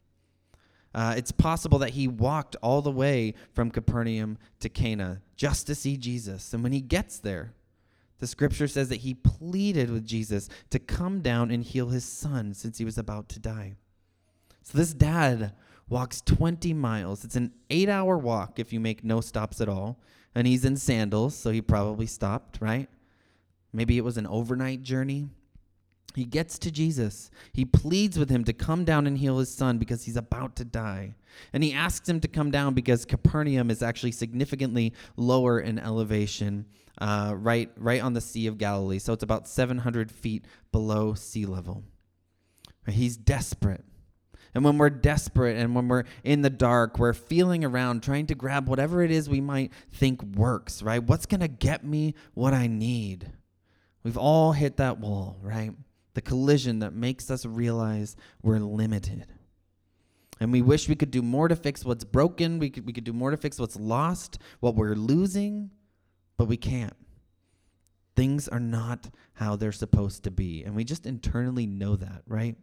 Uh, 0.94 1.16
it's 1.18 1.32
possible 1.32 1.80
that 1.80 1.92
he 1.92 2.08
walked 2.08 2.56
all 2.62 2.82
the 2.82 2.92
way 2.92 3.34
from 3.54 3.72
Capernaum 3.72 4.38
to 4.60 4.70
Cana 4.70 5.22
just 5.36 5.66
to 5.68 5.76
see 5.76 5.98
Jesus. 5.98 6.54
And 6.54 6.64
when 6.64 6.72
he 6.72 6.82
gets 6.82 7.18
there, 7.20 7.54
the 8.20 8.28
scripture 8.28 8.68
says 8.68 8.90
that 8.90 9.02
he 9.02 9.16
pleaded 9.16 9.90
with 9.90 10.06
Jesus 10.06 10.50
to 10.70 10.80
come 10.80 11.22
down 11.22 11.52
and 11.52 11.64
heal 11.64 11.90
his 11.90 12.06
son 12.06 12.54
since 12.54 12.78
he 12.78 12.86
was 12.86 12.98
about 12.98 13.28
to 13.30 13.40
die. 13.40 13.76
So 14.62 14.78
this 14.78 14.94
dad 14.94 15.54
walks 15.90 16.22
20 16.22 16.74
miles. 16.74 17.26
It's 17.26 17.36
an 17.36 17.52
eight 17.70 17.90
hour 17.90 18.18
walk 18.18 18.60
if 18.60 18.72
you 18.72 18.80
make 18.80 19.04
no 19.04 19.20
stops 19.20 19.60
at 19.60 19.68
all. 19.68 20.00
And 20.36 20.48
he's 20.48 20.66
in 20.66 20.78
sandals, 20.78 21.36
so 21.36 21.52
he 21.52 21.62
probably 21.62 22.08
stopped, 22.08 22.60
right? 22.62 22.90
Maybe 23.72 23.98
it 23.98 24.04
was 24.04 24.18
an 24.18 24.26
overnight 24.28 24.84
journey. 24.84 25.28
He 26.16 26.26
gets 26.26 26.60
to 26.60 26.72
Jesus. 26.72 27.32
He 27.54 27.66
pleads 27.66 28.20
with 28.20 28.30
him 28.30 28.44
to 28.44 28.54
come 28.54 28.86
down 28.86 29.08
and 29.08 29.18
heal 29.18 29.40
his 29.40 29.54
son 29.54 29.78
because 29.78 30.04
he's 30.04 30.16
about 30.16 30.56
to 30.58 30.66
die. 30.66 31.16
And 31.52 31.64
he 31.64 31.74
asks 31.74 32.08
him 32.08 32.20
to 32.22 32.28
come 32.28 32.52
down 32.52 32.74
because 32.74 33.06
Capernaum 33.06 33.72
is 33.72 33.82
actually 33.82 34.12
significantly 34.12 34.94
lower 35.18 35.60
in 35.60 35.80
elevation, 35.80 36.66
uh, 37.00 37.34
right, 37.36 37.72
right 37.78 38.02
on 38.02 38.14
the 38.14 38.22
Sea 38.22 38.48
of 38.48 38.58
Galilee. 38.58 39.00
So 39.00 39.14
it's 39.14 39.24
about 39.24 39.48
700 39.48 40.12
feet 40.12 40.46
below 40.72 41.16
sea 41.16 41.46
level. 41.46 41.84
He's 42.88 43.18
desperate. 43.18 43.84
And 44.54 44.64
when 44.64 44.78
we're 44.78 44.92
desperate 44.92 45.58
and 45.58 45.74
when 45.74 45.88
we're 45.88 46.04
in 46.24 46.42
the 46.42 46.50
dark, 46.50 47.00
we're 47.00 47.14
feeling 47.14 47.66
around, 47.66 48.04
trying 48.04 48.28
to 48.28 48.36
grab 48.36 48.70
whatever 48.70 49.02
it 49.02 49.10
is 49.10 49.28
we 49.28 49.42
might 49.42 49.72
think 49.92 50.22
works, 50.22 50.84
right? 50.84 51.02
What's 51.02 51.26
going 51.26 51.42
to 51.42 51.48
get 51.48 51.84
me 51.84 52.14
what 52.36 52.54
I 52.54 52.68
need? 52.68 53.32
We've 54.04 54.18
all 54.18 54.52
hit 54.52 54.78
that 54.78 55.00
wall, 55.00 55.38
right? 55.42 55.72
The 56.14 56.22
collision 56.22 56.80
that 56.80 56.94
makes 56.94 57.32
us 57.32 57.46
realize 57.46 58.16
we're 58.42 58.60
limited. 58.60 59.28
And 60.40 60.52
we 60.52 60.62
wish 60.62 60.90
we 60.90 60.96
could 60.96 61.12
do 61.12 61.22
more 61.22 61.48
to 61.48 61.56
fix 61.56 61.86
what's 61.86 62.04
broken. 62.04 62.60
We 62.60 62.70
could, 62.70 62.86
we 62.86 62.94
could 62.94 63.04
do 63.04 63.14
more 63.14 63.32
to 63.32 63.38
fix 63.38 63.60
what's 63.60 63.76
lost, 63.76 64.40
what 64.60 64.76
we're 64.76 64.96
losing, 64.96 65.72
but 66.38 66.46
we 66.46 66.58
can't. 66.58 66.96
Things 68.16 68.48
are 68.48 68.60
not 68.60 69.10
how 69.34 69.56
they're 69.56 69.72
supposed 69.72 70.24
to 70.24 70.32
be. 70.32 70.64
And 70.64 70.76
we 70.76 70.84
just 70.84 71.06
internally 71.06 71.66
know 71.66 71.96
that, 71.96 72.24
right? 72.28 72.56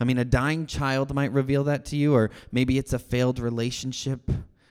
I 0.00 0.04
mean, 0.04 0.18
a 0.18 0.24
dying 0.24 0.66
child 0.66 1.14
might 1.14 1.32
reveal 1.32 1.64
that 1.64 1.84
to 1.86 1.96
you, 1.96 2.14
or 2.14 2.30
maybe 2.50 2.78
it's 2.78 2.92
a 2.92 2.98
failed 2.98 3.38
relationship. 3.38 4.30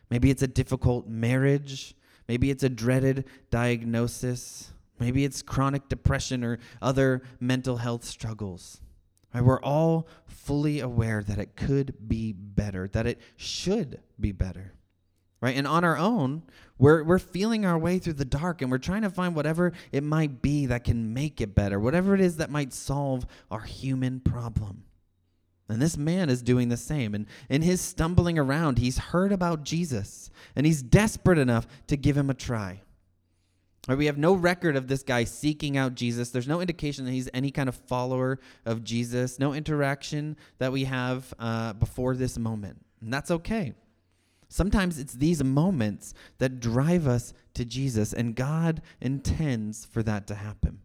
Maybe 0.10 0.29
it's 0.29 0.41
a 0.41 0.48
difficult 0.48 1.08
marriage. 1.08 1.96
Maybe 2.27 2.50
it's 2.50 2.63
a 2.63 2.70
dreaded 2.70 3.25
diagnosis. 3.50 4.71
Maybe 5.01 5.25
it's 5.25 5.41
chronic 5.41 5.89
depression 5.89 6.43
or 6.43 6.60
other 6.79 7.24
mental 7.39 7.77
health 7.77 8.05
struggles. 8.05 8.81
Right? 9.34 9.43
We're 9.43 9.60
all 9.62 10.08
fully 10.27 10.79
aware 10.79 11.24
that 11.24 11.39
it 11.39 11.55
could 11.55 12.08
be 12.08 12.34
better, 12.34 12.88
that 12.89 13.08
it 13.08 13.20
should 13.36 14.00
be 14.20 14.31
better. 14.31 14.74
Right? 15.41 15.58
And 15.58 15.65
on 15.65 15.84
our 15.84 15.98
own, 15.98 16.43
we're, 16.77 17.03
we're 17.03 17.17
feeling 17.17 17.65
our 17.65 17.79
way 17.79 17.98
through 17.98 18.13
the 18.13 18.25
dark 18.25 18.62
and 18.62 18.70
we're 18.70 18.77
trying 18.77 19.01
to 19.01 19.10
find 19.10 19.36
whatever 19.36 19.74
it 19.91 20.03
might 20.03 20.43
be 20.43 20.67
that 20.67 20.84
can 20.84 21.15
make 21.15 21.41
it 21.41 21.55
better, 21.55 21.79
whatever 21.79 22.13
it 22.13 22.22
is 22.22 22.38
that 22.38 22.51
might 22.51 22.72
solve 22.72 23.25
our 23.50 23.62
human 23.62 24.20
problem. 24.20 24.84
And 25.67 25.81
this 25.81 25.98
man 25.98 26.29
is 26.29 26.43
doing 26.43 26.70
the 26.70 26.77
same. 26.77 27.15
And 27.15 27.25
in 27.50 27.63
his 27.63 27.81
stumbling 27.81 28.38
around, 28.38 28.77
he's 28.77 29.00
heard 29.00 29.31
about 29.31 29.63
Jesus 29.63 30.29
and 30.55 30.67
he's 30.67 30.84
desperate 30.84 31.39
enough 31.39 31.65
to 31.88 31.98
give 31.98 32.15
him 32.15 32.29
a 32.29 32.36
try. 32.36 32.81
We 33.88 34.06
have 34.06 34.18
no 34.18 34.34
record 34.34 34.76
of 34.76 34.88
this 34.88 35.02
guy 35.02 35.24
seeking 35.24 35.76
out 35.76 35.96
Jesus. 35.96 36.30
There's 36.30 36.48
no 36.48 36.62
indication 36.62 37.06
that 37.06 37.12
he's 37.12 37.30
any 37.34 37.50
kind 37.50 37.68
of 37.68 37.76
follower 37.76 38.40
of 38.64 38.84
Jesus, 38.84 39.40
no 39.40 39.54
interaction 39.54 40.38
that 40.60 40.72
we 40.72 40.84
have 40.86 41.34
uh, 41.40 41.74
before 41.74 42.16
this 42.16 42.38
moment. 42.38 42.86
And 43.02 43.12
that's 43.12 43.32
okay. 43.32 43.74
Sometimes 44.50 45.00
it's 45.00 45.14
these 45.14 45.44
moments 45.44 46.14
that 46.38 46.60
drive 46.60 47.08
us 47.08 47.34
to 47.56 47.66
Jesus, 47.66 48.14
and 48.14 48.36
God 48.36 48.82
intends 49.00 49.86
for 49.86 50.04
that 50.04 50.28
to 50.28 50.36
happen. 50.36 50.80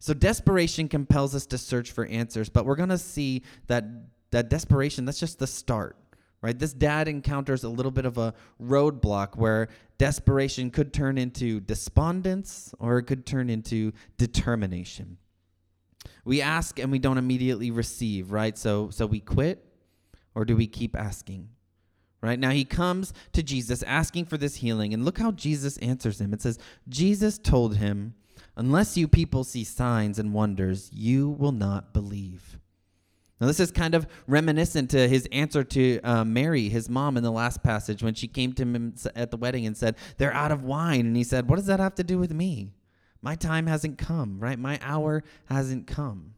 So 0.00 0.12
desperation 0.12 0.88
compels 0.88 1.34
us 1.34 1.46
to 1.46 1.58
search 1.58 1.92
for 1.92 2.06
answers, 2.06 2.48
but 2.48 2.66
we're 2.66 2.76
going 2.76 2.88
to 2.90 2.98
see 2.98 3.42
that 3.68 3.84
that 4.30 4.48
desperation 4.48 5.04
that's 5.04 5.18
just 5.18 5.38
the 5.38 5.46
start 5.46 5.96
right? 6.42 6.58
This 6.58 6.72
dad 6.72 7.08
encounters 7.08 7.64
a 7.64 7.68
little 7.68 7.92
bit 7.92 8.06
of 8.06 8.18
a 8.18 8.34
roadblock 8.62 9.36
where 9.36 9.68
desperation 9.98 10.70
could 10.70 10.92
turn 10.92 11.18
into 11.18 11.60
despondence 11.60 12.74
or 12.78 12.98
it 12.98 13.04
could 13.04 13.26
turn 13.26 13.50
into 13.50 13.92
determination. 14.16 15.18
We 16.24 16.40
ask 16.40 16.78
and 16.78 16.90
we 16.90 16.98
don't 16.98 17.18
immediately 17.18 17.70
receive, 17.70 18.32
right? 18.32 18.56
So 18.56 18.90
so 18.90 19.06
we 19.06 19.20
quit 19.20 19.64
or 20.34 20.44
do 20.44 20.56
we 20.56 20.66
keep 20.66 20.96
asking? 20.96 21.50
Right? 22.22 22.38
Now 22.38 22.50
he 22.50 22.64
comes 22.64 23.14
to 23.32 23.42
Jesus 23.42 23.82
asking 23.82 24.26
for 24.26 24.36
this 24.36 24.56
healing 24.56 24.92
and 24.92 25.04
look 25.04 25.18
how 25.18 25.32
Jesus 25.32 25.78
answers 25.78 26.20
him. 26.20 26.32
It 26.32 26.42
says 26.42 26.58
Jesus 26.88 27.38
told 27.38 27.76
him, 27.76 28.14
"Unless 28.56 28.96
you 28.96 29.08
people 29.08 29.42
see 29.42 29.64
signs 29.64 30.18
and 30.18 30.34
wonders, 30.34 30.90
you 30.92 31.30
will 31.30 31.52
not 31.52 31.94
believe." 31.94 32.59
Now, 33.40 33.46
this 33.46 33.60
is 33.60 33.70
kind 33.70 33.94
of 33.94 34.06
reminiscent 34.26 34.90
to 34.90 35.08
his 35.08 35.26
answer 35.32 35.64
to 35.64 36.00
uh, 36.02 36.24
Mary, 36.24 36.68
his 36.68 36.90
mom, 36.90 37.16
in 37.16 37.22
the 37.22 37.32
last 37.32 37.62
passage 37.62 38.02
when 38.02 38.12
she 38.12 38.28
came 38.28 38.52
to 38.52 38.62
him 38.62 38.94
at 39.16 39.30
the 39.30 39.38
wedding 39.38 39.66
and 39.66 39.76
said, 39.76 39.96
They're 40.18 40.32
out 40.32 40.52
of 40.52 40.62
wine. 40.62 41.06
And 41.06 41.16
he 41.16 41.24
said, 41.24 41.48
What 41.48 41.56
does 41.56 41.66
that 41.66 41.80
have 41.80 41.94
to 41.94 42.04
do 42.04 42.18
with 42.18 42.34
me? 42.34 42.74
My 43.22 43.34
time 43.34 43.66
hasn't 43.66 43.96
come, 43.96 44.38
right? 44.40 44.58
My 44.58 44.78
hour 44.82 45.24
hasn't 45.46 45.86
come. 45.86 46.34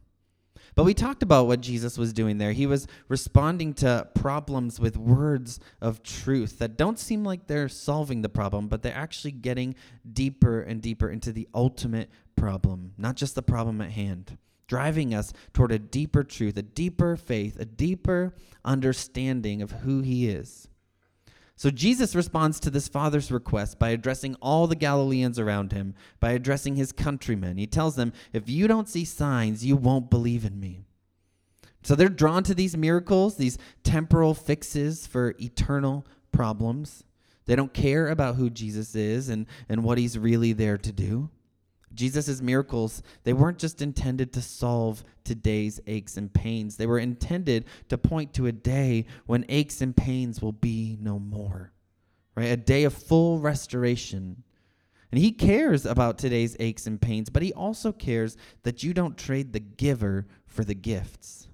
But 0.75 0.85
we 0.85 0.93
talked 0.93 1.21
about 1.21 1.45
what 1.45 1.61
Jesus 1.61 1.97
was 1.97 2.13
doing 2.13 2.37
there. 2.37 2.53
He 2.53 2.65
was 2.65 2.87
responding 3.07 3.73
to 3.75 4.07
problems 4.15 4.79
with 4.79 4.97
words 4.97 5.59
of 5.81 6.03
truth 6.03 6.57
that 6.59 6.77
don't 6.77 6.97
seem 6.97 7.23
like 7.23 7.47
they're 7.47 7.69
solving 7.69 8.21
the 8.21 8.29
problem, 8.29 8.69
but 8.69 8.81
they're 8.81 8.95
actually 8.95 9.31
getting 9.31 9.75
deeper 10.11 10.61
and 10.61 10.81
deeper 10.81 11.09
into 11.09 11.31
the 11.31 11.47
ultimate 11.53 12.09
problem, 12.35 12.93
not 12.97 13.15
just 13.15 13.35
the 13.35 13.43
problem 13.43 13.81
at 13.81 13.91
hand 13.91 14.37
driving 14.67 15.13
us 15.13 15.33
toward 15.53 15.71
a 15.71 15.79
deeper 15.79 16.23
truth, 16.23 16.57
a 16.57 16.61
deeper 16.61 17.15
faith, 17.15 17.59
a 17.59 17.65
deeper 17.65 18.33
understanding 18.63 19.61
of 19.61 19.71
who 19.71 20.01
he 20.01 20.27
is. 20.27 20.67
So 21.55 21.69
Jesus 21.69 22.15
responds 22.15 22.59
to 22.61 22.69
this 22.69 22.87
father's 22.87 23.31
request 23.31 23.77
by 23.77 23.89
addressing 23.89 24.35
all 24.41 24.67
the 24.67 24.75
Galileans 24.75 25.37
around 25.37 25.71
him, 25.71 25.93
by 26.19 26.31
addressing 26.31 26.75
his 26.75 26.91
countrymen. 26.91 27.57
He 27.57 27.67
tells 27.67 27.95
them, 27.95 28.11
If 28.33 28.49
you 28.49 28.67
don't 28.67 28.89
see 28.89 29.05
signs, 29.05 29.63
you 29.63 29.75
won't 29.75 30.09
believe 30.09 30.45
in 30.45 30.59
me. 30.59 30.81
So 31.83 31.95
they're 31.95 32.09
drawn 32.09 32.43
to 32.43 32.55
these 32.55 32.75
miracles, 32.75 33.35
these 33.35 33.57
temporal 33.83 34.33
fixes 34.33 35.05
for 35.05 35.35
eternal 35.39 36.05
problems. 36.31 37.03
They 37.45 37.55
don't 37.55 37.73
care 37.73 38.07
about 38.07 38.35
who 38.35 38.49
Jesus 38.49 38.95
is 38.95 39.29
and, 39.29 39.45
and 39.67 39.83
what 39.83 39.97
he's 39.97 40.17
really 40.17 40.53
there 40.53 40.77
to 40.77 40.91
do. 40.91 41.29
Jesus' 41.93 42.41
miracles, 42.41 43.03
they 43.23 43.33
weren't 43.33 43.59
just 43.59 43.81
intended 43.81 44.33
to 44.33 44.41
solve 44.41 45.03
today's 45.23 45.79
aches 45.87 46.17
and 46.17 46.33
pains. 46.33 46.77
They 46.77 46.85
were 46.85 46.99
intended 46.99 47.65
to 47.89 47.97
point 47.97 48.33
to 48.33 48.47
a 48.47 48.51
day 48.51 49.05
when 49.25 49.45
aches 49.49 49.81
and 49.81 49.95
pains 49.95 50.41
will 50.41 50.51
be 50.51 50.97
no 50.99 51.19
more, 51.19 51.71
right? 52.35 52.51
A 52.51 52.57
day 52.57 52.83
of 52.83 52.93
full 52.93 53.39
restoration. 53.39 54.43
And 55.11 55.21
he 55.21 55.31
cares 55.31 55.85
about 55.85 56.17
today's 56.17 56.57
aches 56.59 56.87
and 56.87 56.99
pains, 56.99 57.29
but 57.29 57.43
he 57.43 57.53
also 57.53 57.91
cares 57.91 58.35
that 58.63 58.81
you 58.81 58.93
don't 58.93 59.17
trade 59.17 59.53
the 59.53 59.59
giver 59.59 60.25
for 60.47 60.63
the 60.63 60.73
gifts. 60.73 61.47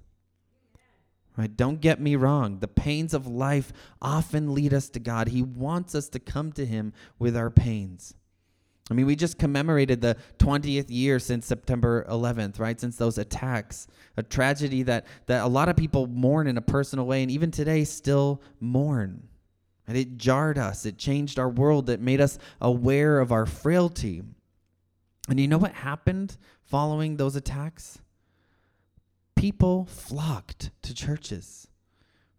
Right? 1.36 1.54
Don't 1.56 1.80
get 1.80 2.00
me 2.00 2.16
wrong. 2.16 2.58
The 2.58 2.68
pains 2.68 3.14
of 3.14 3.26
life 3.26 3.72
often 4.02 4.54
lead 4.54 4.74
us 4.74 4.88
to 4.90 4.98
God. 4.98 5.28
He 5.28 5.42
wants 5.42 5.94
us 5.94 6.08
to 6.10 6.18
come 6.18 6.52
to 6.52 6.66
him 6.66 6.92
with 7.18 7.36
our 7.36 7.50
pains. 7.50 8.14
I 8.90 8.94
mean, 8.94 9.06
we 9.06 9.14
just 9.14 9.38
commemorated 9.38 10.00
the 10.00 10.16
20th 10.38 10.86
year 10.88 11.20
since 11.20 11.46
September 11.46 12.04
11th, 12.10 12.58
right? 12.58 12.78
Since 12.78 12.96
those 12.96 13.18
attacks, 13.18 13.86
a 14.16 14.22
tragedy 14.24 14.82
that, 14.82 15.06
that 15.26 15.44
a 15.44 15.46
lot 15.46 15.68
of 15.68 15.76
people 15.76 16.08
mourn 16.08 16.48
in 16.48 16.58
a 16.58 16.62
personal 16.62 17.06
way, 17.06 17.22
and 17.22 17.30
even 17.30 17.52
today 17.52 17.84
still 17.84 18.42
mourn. 18.58 19.28
And 19.86 19.96
it 19.96 20.16
jarred 20.16 20.58
us, 20.58 20.86
it 20.86 20.98
changed 20.98 21.38
our 21.38 21.48
world, 21.48 21.88
it 21.88 22.00
made 22.00 22.20
us 22.20 22.38
aware 22.60 23.20
of 23.20 23.30
our 23.30 23.46
frailty. 23.46 24.22
And 25.28 25.38
you 25.38 25.46
know 25.46 25.58
what 25.58 25.72
happened 25.72 26.36
following 26.64 27.16
those 27.16 27.36
attacks? 27.36 28.00
People 29.36 29.84
flocked 29.86 30.70
to 30.82 30.92
churches, 30.92 31.68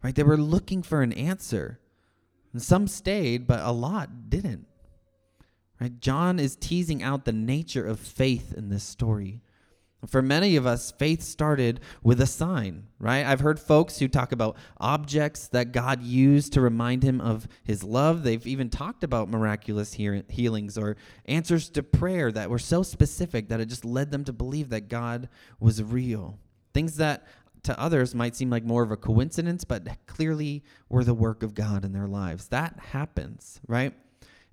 right? 0.02 0.14
They 0.14 0.22
were 0.22 0.36
looking 0.36 0.82
for 0.82 1.00
an 1.00 1.12
answer. 1.14 1.80
And 2.52 2.60
some 2.60 2.86
stayed, 2.86 3.46
but 3.46 3.60
a 3.60 3.72
lot 3.72 4.28
didn't. 4.28 4.66
Right? 5.82 6.00
John 6.00 6.38
is 6.38 6.54
teasing 6.54 7.02
out 7.02 7.24
the 7.24 7.32
nature 7.32 7.84
of 7.84 7.98
faith 7.98 8.54
in 8.56 8.68
this 8.68 8.84
story. 8.84 9.40
For 10.06 10.22
many 10.22 10.54
of 10.54 10.64
us, 10.64 10.92
faith 10.92 11.22
started 11.22 11.80
with 12.04 12.20
a 12.20 12.26
sign, 12.26 12.84
right? 13.00 13.26
I've 13.26 13.40
heard 13.40 13.58
folks 13.58 13.98
who 13.98 14.06
talk 14.06 14.30
about 14.30 14.56
objects 14.78 15.48
that 15.48 15.72
God 15.72 16.00
used 16.00 16.52
to 16.52 16.60
remind 16.60 17.02
him 17.02 17.20
of 17.20 17.48
his 17.64 17.82
love. 17.82 18.22
They've 18.22 18.46
even 18.46 18.70
talked 18.70 19.02
about 19.02 19.28
miraculous 19.28 19.92
healings 19.94 20.78
or 20.78 20.96
answers 21.24 21.68
to 21.70 21.82
prayer 21.82 22.30
that 22.30 22.48
were 22.48 22.60
so 22.60 22.84
specific 22.84 23.48
that 23.48 23.58
it 23.58 23.66
just 23.66 23.84
led 23.84 24.12
them 24.12 24.22
to 24.26 24.32
believe 24.32 24.68
that 24.68 24.88
God 24.88 25.28
was 25.58 25.82
real. 25.82 26.38
Things 26.74 26.96
that 26.98 27.26
to 27.64 27.78
others 27.78 28.14
might 28.14 28.36
seem 28.36 28.50
like 28.50 28.64
more 28.64 28.84
of 28.84 28.92
a 28.92 28.96
coincidence, 28.96 29.64
but 29.64 29.88
clearly 30.06 30.62
were 30.88 31.02
the 31.02 31.14
work 31.14 31.42
of 31.42 31.54
God 31.54 31.84
in 31.84 31.92
their 31.92 32.08
lives. 32.08 32.46
That 32.48 32.78
happens, 32.78 33.60
right? 33.66 33.94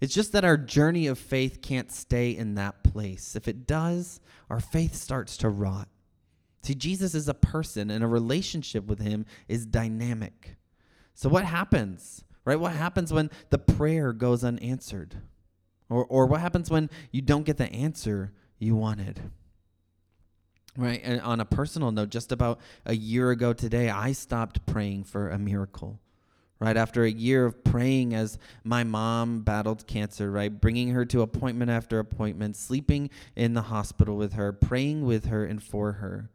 It's 0.02 0.14
just 0.14 0.32
that 0.32 0.46
our 0.46 0.58
journey 0.58 1.08
of 1.08 1.20
faith 1.20 1.62
can't 1.62 1.92
stay 1.92 2.32
in 2.32 2.56
that 2.56 2.84
place. 2.84 3.36
If 3.36 3.48
it 3.48 3.68
does, 3.68 4.22
our 4.50 4.60
faith 4.60 4.96
starts 4.96 5.36
to 5.38 5.50
rot. 5.50 5.90
See, 6.64 6.76
Jesus 6.76 7.16
is 7.16 7.28
a 7.28 7.34
person, 7.34 7.90
and 7.90 8.04
a 8.04 8.08
relationship 8.08 8.86
with 8.86 9.00
him 9.00 9.26
is 9.48 9.66
dynamic. 9.66 10.58
So, 11.14 11.30
what 11.30 11.46
happens, 11.46 12.24
right? 12.46 12.60
What 12.60 12.74
happens 12.74 13.12
when 13.12 13.30
the 13.50 13.58
prayer 13.58 14.14
goes 14.14 14.44
unanswered? 14.44 15.16
Or, 15.90 16.06
or 16.06 16.28
what 16.28 16.42
happens 16.42 16.70
when 16.70 16.90
you 17.12 17.22
don't 17.22 17.46
get 17.46 17.58
the 17.58 17.72
answer 17.72 18.32
you 18.58 18.76
wanted? 18.76 19.20
Right? 20.78 21.02
And 21.04 21.20
on 21.22 21.40
a 21.40 21.46
personal 21.46 21.92
note, 21.92 22.10
just 22.10 22.32
about 22.32 22.60
a 22.86 22.96
year 22.96 23.32
ago 23.32 23.54
today, 23.54 23.90
I 23.90 24.12
stopped 24.12 24.66
praying 24.66 25.06
for 25.06 25.30
a 25.30 25.40
miracle 25.40 26.00
right? 26.60 26.76
After 26.76 27.04
a 27.04 27.12
year 27.12 27.46
of 27.46 27.64
praying 27.64 28.14
as 28.14 28.38
my 28.64 28.84
mom 28.84 29.42
battled 29.42 29.88
cancer 29.88 30.30
right? 30.30 30.60
Bringing 30.60 30.90
her 30.90 31.06
to 31.06 31.22
appointment 31.22 31.72
after 31.72 32.00
appointment 32.00 32.56
sleeping 32.56 33.10
in 33.36 33.54
the 33.54 33.64
hospital 33.64 34.18
with 34.18 34.34
her 34.34 34.52
praying 34.52 35.06
with 35.06 35.26
her 35.26 35.46
and 35.46 35.64
for 35.64 35.94
her. 35.94 36.30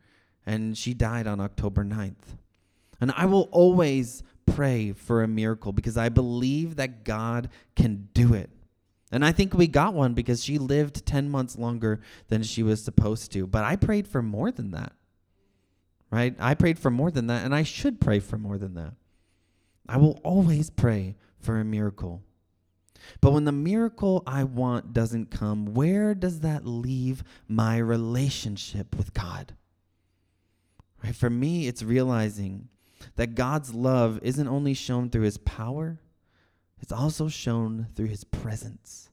And 0.46 0.76
she 0.76 0.94
died 0.94 1.26
on 1.26 1.40
october 1.40 1.84
9th 1.84 2.36
and 3.00 3.12
i 3.16 3.26
will 3.26 3.48
always 3.50 4.22
pray 4.46 4.92
for 4.92 5.22
a 5.22 5.28
miracle 5.28 5.72
because 5.72 5.96
i 5.96 6.08
believe 6.08 6.76
that 6.76 7.04
god 7.04 7.48
can 7.76 8.08
do 8.14 8.34
it. 8.34 8.50
And 9.12 9.24
i 9.24 9.32
think 9.32 9.54
we 9.54 9.66
got 9.66 9.94
one 9.94 10.14
because 10.14 10.42
she 10.42 10.58
lived 10.58 11.06
10 11.06 11.30
months 11.30 11.58
longer 11.58 12.00
than 12.28 12.42
she 12.42 12.62
was 12.62 12.82
supposed 12.82 13.32
to. 13.32 13.46
But 13.46 13.64
i 13.64 13.76
prayed 13.76 14.08
for 14.08 14.22
more 14.22 14.50
than 14.50 14.70
that 14.70 14.92
right? 16.10 16.36
I 16.38 16.54
prayed 16.54 16.78
for 16.78 16.90
more 16.90 17.10
than 17.10 17.26
that 17.26 17.44
and 17.44 17.54
i 17.54 17.62
should 17.62 18.00
pray 18.00 18.20
for 18.20 18.38
more 18.38 18.56
than 18.56 18.74
that 18.74 18.94
I 19.88 19.96
will 19.98 20.20
always 20.24 20.70
pray 20.70 21.16
for 21.38 21.58
a 21.58 21.64
miracle. 21.64 22.22
But 23.20 23.32
when 23.32 23.44
the 23.44 23.52
miracle 23.52 24.22
I 24.26 24.44
want 24.44 24.92
doesn't 24.92 25.30
come, 25.30 25.74
where 25.74 26.14
does 26.14 26.40
that 26.40 26.66
leave 26.66 27.22
my 27.48 27.76
relationship 27.76 28.96
with 28.96 29.12
God? 29.12 29.54
Right? 31.02 31.14
For 31.14 31.28
me, 31.28 31.68
it's 31.68 31.82
realizing 31.82 32.68
that 33.16 33.34
God's 33.34 33.74
love 33.74 34.18
isn't 34.22 34.48
only 34.48 34.72
shown 34.72 35.10
through 35.10 35.22
his 35.22 35.36
power, 35.38 36.00
it's 36.80 36.92
also 36.92 37.28
shown 37.28 37.88
through 37.94 38.06
his 38.06 38.24
presence. 38.24 39.10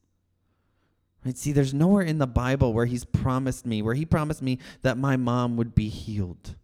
Right? 1.25 1.37
See, 1.37 1.51
there's 1.51 1.73
nowhere 1.73 2.03
in 2.03 2.17
the 2.17 2.27
Bible 2.27 2.73
where 2.73 2.85
he's 2.85 3.05
promised 3.05 3.65
me, 3.65 3.81
where 3.81 3.93
he 3.93 4.05
promised 4.05 4.41
me 4.41 4.59
that 4.83 4.97
my 4.97 5.17
mom 5.17 5.57
would 5.57 5.75
be 5.75 5.89
healed, 5.89 6.55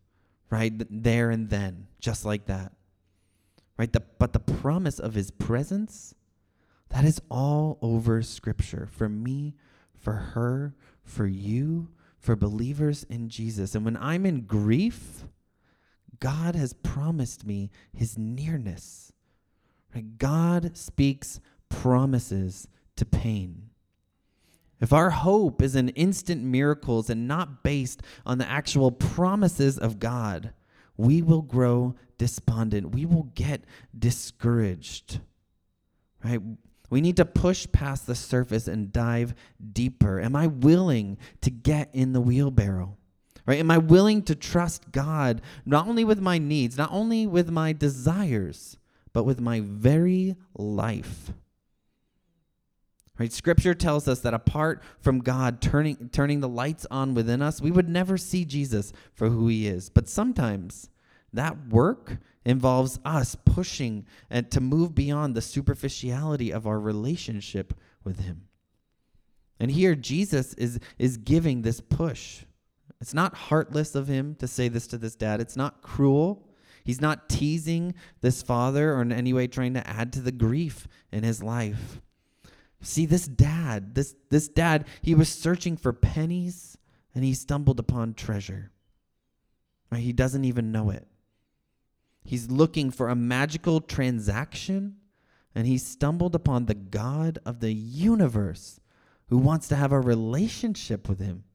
right? 0.50 0.74
There 0.90 1.30
and 1.30 1.50
then, 1.50 1.88
just 2.00 2.24
like 2.24 2.46
that 2.46 2.72
right? 3.78 3.92
The, 3.92 4.02
but 4.20 4.34
the 4.34 4.40
promise 4.40 5.00
of 5.00 5.14
his 5.14 5.32
presence, 5.32 6.16
that 6.90 7.06
is 7.06 7.22
all 7.30 7.78
over 7.82 8.22
Scripture 8.22 8.88
for 8.92 9.10
me, 9.10 9.56
for 9.96 10.14
her, 10.14 10.76
for 11.04 11.28
you, 11.28 11.90
for 12.20 12.36
believers 12.36 13.06
in 13.10 13.30
Jesus. 13.30 13.76
And 13.76 13.86
when 13.86 13.98
I'm 13.98 14.26
in 14.26 14.42
grief, 14.42 15.26
God 16.20 16.56
has 16.56 16.74
promised 16.74 17.46
me 17.46 17.70
his 17.94 18.18
nearness. 18.18 19.12
Right? 19.94 20.18
God 20.18 20.76
speaks 20.76 21.40
promises 21.70 22.68
to 22.96 23.06
pain. 23.06 23.70
If 24.80 24.94
our 24.94 25.10
hope 25.10 25.62
is 25.62 25.76
in 25.76 25.90
instant 25.90 26.44
miracles 26.44 27.10
and 27.10 27.28
not 27.28 27.64
based 27.64 28.02
on 28.26 28.38
the 28.38 28.48
actual 28.48 28.92
promises 28.92 29.78
of 29.78 30.00
God, 30.00 30.54
we 30.98 31.22
will 31.22 31.42
grow 31.44 31.96
despondent. 32.18 32.94
We 32.94 33.06
will 33.06 33.32
get 33.36 33.64
discouraged. 33.98 35.20
Right? 36.24 36.42
We 36.90 37.02
need 37.02 37.18
to 37.18 37.26
push 37.26 37.68
past 37.72 38.08
the 38.08 38.16
surface 38.16 38.68
and 38.68 38.92
dive 38.92 39.36
deeper. 39.74 40.20
Am 40.20 40.36
I 40.36 40.48
willing 40.48 41.18
to 41.42 41.52
get 41.52 41.90
in 41.94 42.14
the 42.14 42.22
wheelbarrow? 42.22 42.98
Right? 43.46 43.60
Am 43.60 43.72
I 43.72 43.78
willing 43.78 44.24
to 44.24 44.36
trust 44.36 44.92
God 44.92 45.42
not 45.66 45.88
only 45.88 46.04
with 46.04 46.20
my 46.20 46.38
needs, 46.38 46.78
not 46.78 46.92
only 46.92 47.28
with 47.28 47.50
my 47.50 47.74
desires, 47.74 48.78
but 49.14 49.24
with 49.24 49.40
my 49.40 49.62
very 49.62 50.36
life? 50.58 51.32
Right? 53.20 53.34
Scripture 53.34 53.74
tells 53.74 54.08
us 54.08 54.20
that 54.20 54.34
apart 54.34 54.84
from 55.00 55.20
God 55.20 55.60
turning 55.60 56.10
turning 56.10 56.40
the 56.40 56.48
lights 56.48 56.86
on 56.92 57.16
within 57.16 57.42
us, 57.42 57.62
we 57.62 57.72
would 57.72 57.90
never 57.90 58.18
see 58.18 58.46
Jesus 58.46 58.94
for 59.14 59.30
who 59.30 59.48
he 59.48 59.68
is. 59.68 59.90
But 59.90 60.08
sometimes 60.08 60.90
that 61.34 61.68
work 61.68 62.18
involves 62.46 63.00
us 63.04 63.36
pushing 63.44 64.06
and 64.30 64.50
to 64.52 64.62
move 64.62 64.94
beyond 64.94 65.36
the 65.36 65.42
superficiality 65.42 66.52
of 66.52 66.68
our 66.68 66.80
relationship 66.80 67.74
with 68.04 68.20
him. 68.22 68.44
And 69.60 69.72
here 69.72 69.96
Jesus 69.96 70.54
is 70.54 70.80
is 71.00 71.18
giving 71.18 71.64
this 71.64 71.82
push. 71.82 72.44
It's 73.02 73.14
not 73.14 73.36
heartless 73.36 73.96
of 73.96 74.08
him 74.08 74.36
to 74.36 74.48
say 74.48 74.68
this 74.68 74.88
to 74.88 74.98
this 74.98 75.16
dad. 75.16 75.42
It's 75.42 75.56
not 75.56 75.82
cruel. 75.82 76.48
He's 76.84 77.02
not 77.02 77.30
teasing 77.30 77.96
this 78.22 78.42
father 78.42 78.94
or 78.94 79.02
in 79.02 79.12
any 79.12 79.34
way 79.34 79.48
trying 79.48 79.74
to 79.74 79.88
add 79.88 80.14
to 80.14 80.22
the 80.22 80.32
grief 80.32 80.88
in 81.12 81.24
his 81.24 81.44
life. 81.44 82.00
See, 82.82 83.06
this 83.06 83.28
dad, 83.28 83.96
this, 83.96 84.16
this 84.30 84.48
dad, 84.48 84.86
he 85.02 85.16
was 85.16 85.30
searching 85.30 85.78
for 85.78 85.94
pennies 85.94 86.78
and 87.16 87.24
he 87.24 87.34
stumbled 87.34 87.80
upon 87.80 88.14
treasure. 88.14 88.72
He 89.96 90.14
doesn't 90.14 90.46
even 90.46 90.72
know 90.72 90.90
it. 90.90 91.08
He's 92.24 92.52
looking 92.52 92.92
for 92.92 93.08
a 93.08 93.16
magical 93.16 93.80
transaction, 93.80 94.98
and 95.56 95.66
he 95.66 95.78
stumbled 95.78 96.36
upon 96.36 96.66
the 96.66 96.76
God 96.76 97.40
of 97.46 97.62
the 97.62 97.72
universe 97.72 98.82
who 99.30 99.38
wants 99.38 99.70
to 99.70 99.78
have 99.78 99.94
a 99.94 100.00
relationship 100.00 101.08
with 101.08 101.20
him. 101.20 101.46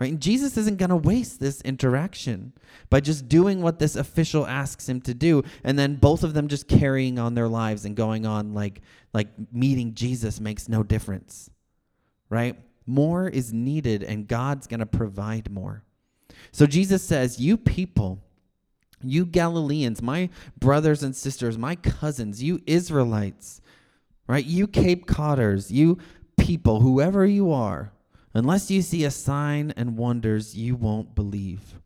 Right? 0.00 0.12
And 0.12 0.20
Jesus 0.20 0.56
isn't 0.56 0.78
going 0.78 0.88
to 0.88 0.96
waste 0.96 1.40
this 1.40 1.60
interaction 1.60 2.54
by 2.88 3.00
just 3.00 3.28
doing 3.28 3.60
what 3.60 3.78
this 3.78 3.96
official 3.96 4.46
asks 4.46 4.88
him 4.88 5.02
to 5.02 5.12
do 5.12 5.42
and 5.62 5.78
then 5.78 5.96
both 5.96 6.24
of 6.24 6.32
them 6.32 6.48
just 6.48 6.66
carrying 6.68 7.18
on 7.18 7.34
their 7.34 7.48
lives 7.48 7.84
and 7.84 7.94
going 7.94 8.24
on 8.24 8.54
like 8.54 8.80
like 9.12 9.28
meeting 9.52 9.94
Jesus 9.94 10.40
makes 10.40 10.68
no 10.68 10.82
difference. 10.82 11.50
Right? 12.30 12.56
More 12.86 13.28
is 13.28 13.52
needed 13.52 14.02
and 14.02 14.26
God's 14.26 14.66
going 14.66 14.80
to 14.80 14.86
provide 14.86 15.50
more. 15.50 15.84
So 16.50 16.66
Jesus 16.66 17.02
says, 17.02 17.38
"You 17.38 17.58
people 17.58 18.22
you 19.02 19.24
Galileans, 19.24 20.02
my 20.02 20.28
brothers 20.58 21.02
and 21.02 21.14
sisters, 21.16 21.56
my 21.56 21.74
cousins, 21.76 22.42
you 22.42 22.60
Israelites, 22.66 23.60
right? 24.26 24.44
You 24.44 24.66
Cape 24.66 25.06
Codders, 25.06 25.70
you 25.70 25.98
people, 26.36 26.80
whoever 26.80 27.24
you 27.24 27.52
are, 27.52 27.92
unless 28.34 28.70
you 28.70 28.82
see 28.82 29.04
a 29.04 29.10
sign 29.10 29.72
and 29.76 29.96
wonders, 29.96 30.56
you 30.56 30.76
won't 30.76 31.14
believe. 31.14 31.80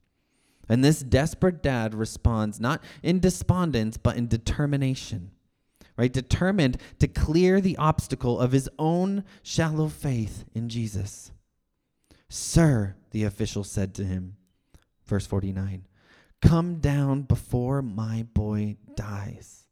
And 0.68 0.82
this 0.82 1.00
desperate 1.00 1.62
dad 1.62 1.94
responds 1.94 2.60
not 2.60 2.82
in 3.02 3.20
despondence, 3.20 3.96
but 3.96 4.16
in 4.16 4.28
determination, 4.28 5.30
right? 5.96 6.12
Determined 6.12 6.78
to 7.00 7.08
clear 7.08 7.60
the 7.60 7.76
obstacle 7.76 8.40
of 8.40 8.52
his 8.52 8.68
own 8.78 9.24
shallow 9.42 9.88
faith 9.88 10.44
in 10.54 10.68
Jesus. 10.68 11.32
Sir, 12.28 12.96
the 13.10 13.24
official 13.24 13.64
said 13.64 13.94
to 13.94 14.04
him, 14.04 14.36
verse 15.04 15.26
49 15.26 15.86
Come 16.40 16.76
down 16.76 17.22
before 17.22 17.80
my 17.80 18.26
boy 18.34 18.76
dies. 18.96 19.66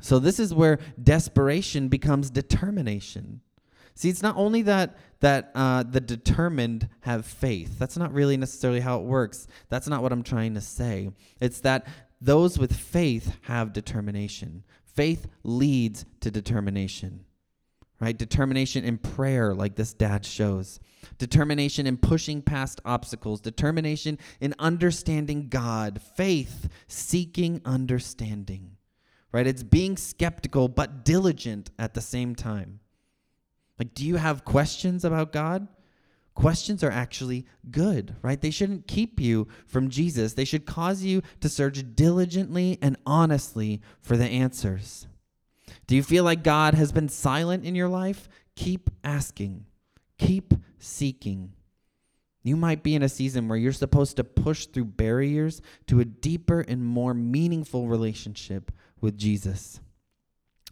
So, 0.00 0.18
this 0.18 0.38
is 0.38 0.54
where 0.54 0.78
desperation 1.02 1.88
becomes 1.88 2.30
determination. 2.30 3.40
See, 3.98 4.08
it's 4.10 4.22
not 4.22 4.36
only 4.36 4.62
that 4.62 4.96
that 5.18 5.50
uh, 5.56 5.82
the 5.82 6.00
determined 6.00 6.88
have 7.00 7.26
faith. 7.26 7.80
That's 7.80 7.96
not 7.96 8.12
really 8.14 8.36
necessarily 8.36 8.78
how 8.78 9.00
it 9.00 9.04
works. 9.06 9.48
That's 9.70 9.88
not 9.88 10.04
what 10.04 10.12
I'm 10.12 10.22
trying 10.22 10.54
to 10.54 10.60
say. 10.60 11.10
It's 11.40 11.58
that 11.62 11.84
those 12.20 12.60
with 12.60 12.76
faith 12.76 13.34
have 13.42 13.72
determination. 13.72 14.62
Faith 14.84 15.26
leads 15.42 16.04
to 16.20 16.30
determination. 16.30 17.24
right? 18.00 18.16
Determination 18.16 18.84
in 18.84 18.98
prayer, 18.98 19.54
like 19.54 19.74
this 19.74 19.92
dad 19.92 20.24
shows. 20.24 20.78
Determination 21.18 21.86
in 21.86 21.96
pushing 21.96 22.42
past 22.42 22.80
obstacles. 22.84 23.40
Determination 23.40 24.18
in 24.40 24.54
understanding 24.58 25.48
God. 25.48 26.00
Faith, 26.00 26.68
seeking 26.86 27.60
understanding, 27.64 28.76
right? 29.32 29.46
It's 29.46 29.64
being 29.64 29.96
skeptical 29.96 30.68
but 30.68 31.04
diligent 31.04 31.70
at 31.78 31.94
the 31.94 32.00
same 32.00 32.34
time. 32.34 32.80
Like, 33.78 33.94
do 33.94 34.04
you 34.04 34.16
have 34.16 34.44
questions 34.44 35.04
about 35.04 35.32
God? 35.32 35.68
Questions 36.34 36.84
are 36.84 36.90
actually 36.90 37.46
good, 37.70 38.14
right? 38.22 38.40
They 38.40 38.50
shouldn't 38.50 38.86
keep 38.86 39.18
you 39.18 39.48
from 39.66 39.90
Jesus. 39.90 40.34
They 40.34 40.44
should 40.44 40.66
cause 40.66 41.02
you 41.02 41.22
to 41.40 41.48
search 41.48 41.82
diligently 41.94 42.78
and 42.80 42.96
honestly 43.04 43.80
for 44.00 44.16
the 44.16 44.26
answers. 44.26 45.08
Do 45.86 45.96
you 45.96 46.02
feel 46.02 46.24
like 46.24 46.44
God 46.44 46.74
has 46.74 46.92
been 46.92 47.08
silent 47.08 47.64
in 47.64 47.74
your 47.74 47.88
life? 47.88 48.28
Keep 48.54 48.90
asking, 49.02 49.66
keep 50.18 50.54
seeking. 50.78 51.54
You 52.42 52.56
might 52.56 52.82
be 52.82 52.94
in 52.94 53.02
a 53.02 53.08
season 53.08 53.48
where 53.48 53.58
you're 53.58 53.72
supposed 53.72 54.16
to 54.16 54.24
push 54.24 54.66
through 54.66 54.84
barriers 54.86 55.60
to 55.88 56.00
a 56.00 56.04
deeper 56.04 56.60
and 56.60 56.84
more 56.84 57.14
meaningful 57.14 57.88
relationship 57.88 58.70
with 59.00 59.18
Jesus. 59.18 59.80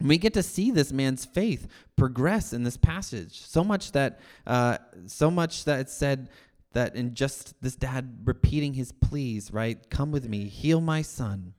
We 0.00 0.18
get 0.18 0.34
to 0.34 0.42
see 0.42 0.70
this 0.70 0.92
man's 0.92 1.24
faith 1.24 1.66
progress 1.96 2.52
in 2.52 2.64
this 2.64 2.76
passage 2.76 3.40
so 3.40 3.64
much 3.64 3.92
that 3.92 4.20
uh, 4.46 4.78
so 5.06 5.30
much 5.30 5.64
that 5.64 5.88
said 5.88 6.28
that 6.72 6.94
in 6.94 7.14
just 7.14 7.54
this 7.62 7.76
dad 7.76 8.18
repeating 8.24 8.74
his 8.74 8.92
pleas 8.92 9.52
right 9.52 9.88
come 9.90 10.10
with 10.10 10.28
me 10.28 10.44
heal 10.44 10.80
my 10.80 11.00
son 11.00 11.54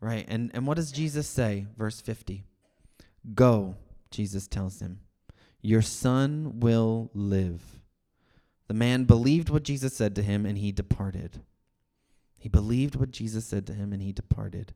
right 0.00 0.24
and 0.28 0.50
and 0.54 0.66
what 0.66 0.76
does 0.76 0.92
jesus 0.92 1.26
say 1.26 1.66
verse 1.76 2.00
50 2.00 2.44
Go, 3.34 3.76
Jesus 4.10 4.46
tells 4.46 4.80
him, 4.80 5.00
your 5.60 5.82
son 5.82 6.60
will 6.60 7.10
live. 7.14 7.62
The 8.68 8.74
man 8.74 9.04
believed 9.04 9.50
what 9.50 9.64
Jesus 9.64 9.94
said 9.94 10.14
to 10.14 10.22
him 10.22 10.46
and 10.46 10.58
he 10.58 10.72
departed. 10.72 11.42
He 12.38 12.48
believed 12.48 12.94
what 12.94 13.10
Jesus 13.10 13.44
said 13.44 13.66
to 13.66 13.74
him 13.74 13.92
and 13.92 14.02
he 14.02 14.12
departed. 14.12 14.72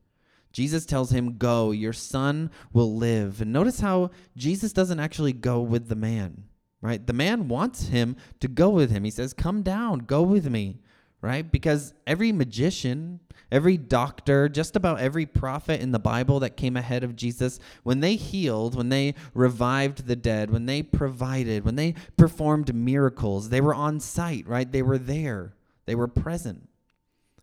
Jesus 0.53 0.85
tells 0.85 1.11
him, 1.11 1.37
Go, 1.37 1.71
your 1.71 1.93
son 1.93 2.49
will 2.71 2.95
live. 2.95 3.41
And 3.41 3.51
notice 3.51 3.81
how 3.81 4.11
Jesus 4.37 4.71
doesn't 4.71 4.99
actually 4.99 5.33
go 5.33 5.59
with 5.59 5.89
the 5.89 5.95
man, 5.95 6.45
right? 6.81 7.05
The 7.05 7.13
man 7.13 7.49
wants 7.49 7.87
him 7.87 8.15
to 8.39 8.47
go 8.47 8.69
with 8.69 8.91
him. 8.91 9.03
He 9.03 9.11
says, 9.11 9.33
Come 9.33 9.63
down, 9.63 9.99
go 9.99 10.21
with 10.21 10.49
me 10.49 10.79
right? 11.23 11.49
Because 11.49 11.93
every 12.05 12.33
magician, 12.33 13.21
every 13.49 13.77
doctor, 13.77 14.49
just 14.49 14.75
about 14.75 14.99
every 14.99 15.25
prophet 15.25 15.79
in 15.79 15.93
the 15.93 15.97
Bible 15.97 16.41
that 16.41 16.57
came 16.57 16.75
ahead 16.75 17.01
of 17.01 17.15
Jesus, 17.15 17.59
when 17.83 18.01
they 18.01 18.15
healed, 18.15 18.75
when 18.75 18.89
they 18.89 19.15
revived 19.33 20.05
the 20.05 20.17
dead, 20.17 20.51
when 20.51 20.65
they 20.65 20.83
provided, 20.83 21.63
when 21.63 21.77
they 21.77 21.95
performed 22.17 22.75
miracles, 22.75 23.47
they 23.47 23.61
were 23.61 23.73
on 23.73 24.01
site, 24.01 24.45
right? 24.45 24.69
They 24.69 24.81
were 24.81 24.97
there, 24.97 25.53
they 25.85 25.95
were 25.95 26.09
present. 26.09 26.67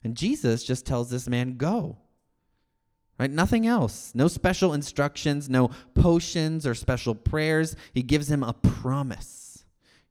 And 0.04 0.14
Jesus 0.14 0.62
just 0.62 0.84
tells 0.84 1.08
this 1.08 1.26
man, 1.26 1.56
go. 1.56 1.96
Right? 3.20 3.30
Nothing 3.30 3.66
else. 3.66 4.12
No 4.14 4.28
special 4.28 4.72
instructions, 4.72 5.50
no 5.50 5.70
potions 5.94 6.66
or 6.66 6.74
special 6.74 7.14
prayers. 7.14 7.76
He 7.92 8.02
gives 8.02 8.30
him 8.30 8.42
a 8.42 8.54
promise 8.54 9.50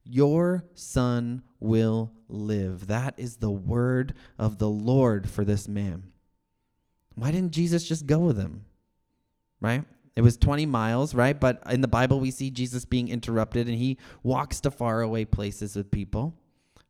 your 0.04 0.64
son 0.74 1.42
will 1.58 2.12
live. 2.28 2.86
That 2.86 3.14
is 3.16 3.36
the 3.36 3.50
word 3.50 4.14
of 4.38 4.58
the 4.58 4.68
Lord 4.68 5.28
for 5.28 5.44
this 5.44 5.68
man. 5.68 6.04
Why 7.16 7.32
didn't 7.32 7.52
Jesus 7.52 7.86
just 7.86 8.06
go 8.06 8.18
with 8.18 8.38
him? 8.38 8.64
Right? 9.60 9.84
It 10.16 10.22
was 10.22 10.36
20 10.36 10.66
miles, 10.66 11.14
right? 11.14 11.38
But 11.38 11.62
in 11.68 11.80
the 11.80 11.88
Bible, 11.88 12.20
we 12.20 12.30
see 12.30 12.50
Jesus 12.50 12.84
being 12.84 13.08
interrupted 13.08 13.68
and 13.68 13.76
he 13.76 13.98
walks 14.22 14.60
to 14.60 14.70
faraway 14.70 15.24
places 15.24 15.76
with 15.76 15.90
people. 15.90 16.34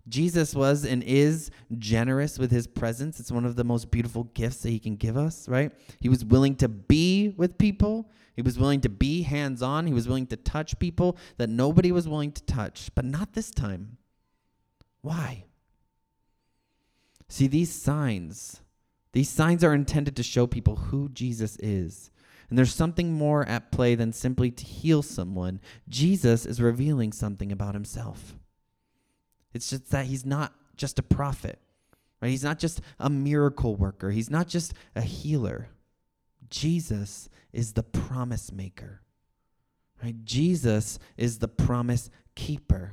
Jesus 0.08 0.54
was 0.54 0.84
and 0.84 1.02
is 1.02 1.50
generous 1.78 2.38
with 2.38 2.50
his 2.50 2.66
presence. 2.66 3.20
It's 3.20 3.30
one 3.30 3.44
of 3.44 3.56
the 3.56 3.64
most 3.64 3.90
beautiful 3.90 4.24
gifts 4.34 4.62
that 4.62 4.70
he 4.70 4.78
can 4.78 4.96
give 4.96 5.16
us, 5.16 5.48
right? 5.48 5.72
He 6.00 6.08
was 6.08 6.24
willing 6.24 6.56
to 6.56 6.68
be 6.68 7.34
with 7.36 7.58
people. 7.58 8.10
He 8.34 8.42
was 8.42 8.58
willing 8.58 8.80
to 8.82 8.88
be 8.88 9.22
hands 9.22 9.62
on. 9.62 9.86
He 9.86 9.92
was 9.92 10.08
willing 10.08 10.26
to 10.28 10.36
touch 10.36 10.78
people 10.78 11.16
that 11.36 11.50
nobody 11.50 11.92
was 11.92 12.08
willing 12.08 12.32
to 12.32 12.42
touch, 12.44 12.90
but 12.94 13.04
not 13.04 13.34
this 13.34 13.50
time. 13.50 13.98
Why? 15.02 15.44
See, 17.28 17.46
these 17.46 17.70
signs, 17.70 18.60
these 19.12 19.28
signs 19.28 19.62
are 19.62 19.74
intended 19.74 20.16
to 20.16 20.22
show 20.22 20.46
people 20.46 20.76
who 20.76 21.08
Jesus 21.10 21.56
is. 21.60 22.10
And 22.48 22.58
there's 22.58 22.74
something 22.74 23.12
more 23.12 23.46
at 23.46 23.70
play 23.70 23.94
than 23.94 24.12
simply 24.12 24.50
to 24.50 24.64
heal 24.64 25.02
someone. 25.02 25.60
Jesus 25.88 26.44
is 26.44 26.60
revealing 26.60 27.12
something 27.12 27.52
about 27.52 27.74
himself. 27.74 28.34
It's 29.52 29.70
just 29.70 29.90
that 29.90 30.06
he's 30.06 30.24
not 30.24 30.52
just 30.76 30.98
a 30.98 31.02
prophet, 31.02 31.58
right? 32.20 32.28
He's 32.28 32.44
not 32.44 32.58
just 32.58 32.80
a 32.98 33.10
miracle 33.10 33.76
worker. 33.76 34.10
He's 34.10 34.30
not 34.30 34.48
just 34.48 34.74
a 34.94 35.02
healer. 35.02 35.68
Jesus 36.48 37.28
is 37.52 37.72
the 37.72 37.82
promise 37.82 38.52
maker, 38.52 39.00
right? 40.02 40.24
Jesus 40.24 40.98
is 41.16 41.38
the 41.38 41.48
promise 41.48 42.10
keeper. 42.34 42.92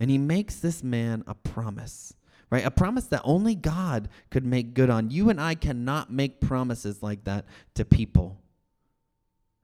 And 0.00 0.10
he 0.10 0.18
makes 0.18 0.56
this 0.56 0.82
man 0.82 1.22
a 1.26 1.34
promise, 1.34 2.14
right? 2.50 2.64
A 2.64 2.70
promise 2.70 3.06
that 3.06 3.22
only 3.24 3.54
God 3.54 4.08
could 4.30 4.44
make 4.44 4.74
good 4.74 4.90
on. 4.90 5.10
You 5.10 5.30
and 5.30 5.40
I 5.40 5.54
cannot 5.54 6.12
make 6.12 6.40
promises 6.40 7.02
like 7.02 7.24
that 7.24 7.44
to 7.74 7.84
people. 7.84 8.41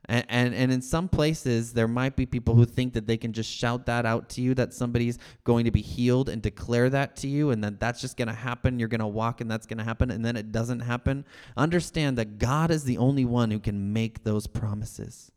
And, 0.09 0.25
and, 0.31 0.55
and 0.55 0.73
in 0.73 0.81
some 0.81 1.07
places, 1.07 1.75
there 1.75 1.87
might 1.87 2.17
be 2.17 2.25
people 2.25 2.55
who 2.55 2.65
think 2.65 2.95
that 2.95 3.07
they 3.07 3.19
can 3.19 3.35
just 3.35 3.51
shout 3.51 3.85
that 3.87 4.07
out 4.07 4.31
to 4.31 4.41
you, 4.41 4.55
that 4.55 4.73
somebody's 4.73 5.19
going 5.45 5.67
to 5.67 5.71
be 5.71 5.83
healed 5.83 6.31
and 6.31 6.41
declare 6.41 6.89
that 6.91 7.15
to 7.17 7.29
you, 7.29 7.51
and 7.51 7.63
that 7.63 7.79
that's 7.79 8.01
just 8.01 8.17
going 8.17 8.29
to 8.29 8.35
happen. 8.35 8.79
You're 8.79 8.89
going 8.89 9.01
to 9.01 9.07
walk 9.07 9.43
and 9.43 9.51
that's 9.51 9.67
going 9.67 9.79
to 9.79 9.85
happen, 9.85 10.11
and 10.11 10.25
then 10.25 10.37
it 10.37 10.51
doesn't 10.51 10.81
happen. 10.81 11.27
Understand 11.57 12.17
that 12.17 12.39
God 12.39 12.71
is 12.71 12.85
the 12.85 12.97
only 12.97 13.27
one 13.27 13.51
who 13.51 13.61
can 13.61 13.93
make 13.93 14.25
those 14.25 14.47
promises. 14.47 15.31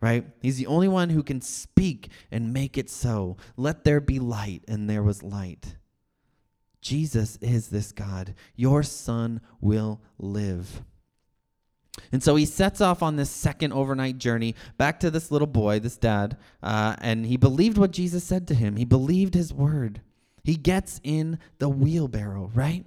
Right? 0.00 0.26
He's 0.40 0.56
the 0.58 0.66
only 0.66 0.88
one 0.88 1.10
who 1.10 1.22
can 1.22 1.40
speak 1.40 2.10
and 2.30 2.52
make 2.52 2.78
it 2.78 2.88
so. 2.88 3.36
Let 3.56 3.84
there 3.84 4.00
be 4.00 4.18
light, 4.18 4.62
and 4.66 4.88
there 4.88 5.02
was 5.02 5.22
light. 5.22 5.76
Jesus 6.80 7.36
is 7.42 7.68
this 7.68 7.92
God. 7.92 8.34
Your 8.54 8.82
son 8.82 9.40
will 9.60 10.00
live. 10.18 10.82
And 12.12 12.22
so 12.22 12.36
he 12.36 12.44
sets 12.44 12.80
off 12.80 13.02
on 13.02 13.16
this 13.16 13.30
second 13.30 13.72
overnight 13.72 14.18
journey 14.18 14.54
back 14.78 15.00
to 15.00 15.10
this 15.10 15.30
little 15.30 15.46
boy, 15.46 15.80
this 15.80 15.96
dad, 15.96 16.36
uh, 16.62 16.96
and 16.98 17.26
he 17.26 17.36
believed 17.36 17.78
what 17.78 17.90
Jesus 17.90 18.24
said 18.24 18.46
to 18.48 18.54
him. 18.54 18.76
He 18.76 18.84
believed 18.84 19.34
his 19.34 19.52
word. 19.52 20.00
He 20.44 20.56
gets 20.56 21.00
in 21.02 21.38
the 21.58 21.68
wheelbarrow, 21.68 22.50
right? 22.54 22.86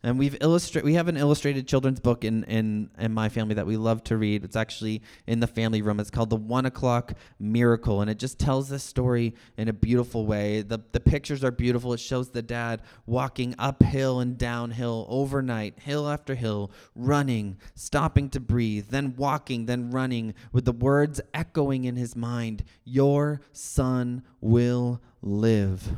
And 0.00 0.16
we've 0.16 0.36
illustrate 0.40 0.84
we 0.84 0.94
have 0.94 1.08
an 1.08 1.16
illustrated 1.16 1.66
children's 1.66 1.98
book 1.98 2.24
in, 2.24 2.44
in 2.44 2.88
in 3.00 3.12
my 3.12 3.28
family 3.28 3.56
that 3.56 3.66
we 3.66 3.76
love 3.76 4.04
to 4.04 4.16
read. 4.16 4.44
It's 4.44 4.54
actually 4.54 5.02
in 5.26 5.40
the 5.40 5.48
family 5.48 5.82
room. 5.82 5.98
It's 5.98 6.10
called 6.10 6.30
The 6.30 6.36
One 6.36 6.66
O'Clock 6.66 7.14
Miracle, 7.40 8.00
and 8.00 8.08
it 8.08 8.16
just 8.16 8.38
tells 8.38 8.68
this 8.68 8.84
story 8.84 9.34
in 9.56 9.66
a 9.66 9.72
beautiful 9.72 10.24
way. 10.24 10.62
The 10.62 10.78
the 10.92 11.00
pictures 11.00 11.42
are 11.42 11.50
beautiful. 11.50 11.92
It 11.92 11.98
shows 11.98 12.30
the 12.30 12.42
dad 12.42 12.82
walking 13.06 13.56
uphill 13.58 14.20
and 14.20 14.38
downhill 14.38 15.04
overnight, 15.08 15.80
hill 15.80 16.08
after 16.08 16.36
hill, 16.36 16.70
running, 16.94 17.56
stopping 17.74 18.30
to 18.30 18.40
breathe, 18.40 18.90
then 18.90 19.16
walking, 19.16 19.66
then 19.66 19.90
running, 19.90 20.34
with 20.52 20.64
the 20.64 20.72
words 20.72 21.20
echoing 21.34 21.84
in 21.84 21.96
his 21.96 22.14
mind, 22.14 22.62
Your 22.84 23.40
son 23.50 24.22
will 24.40 25.02
live. 25.22 25.96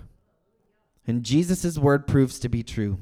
And 1.06 1.22
Jesus' 1.22 1.76
word 1.76 2.06
proves 2.06 2.38
to 2.38 2.48
be 2.48 2.62
true. 2.62 2.98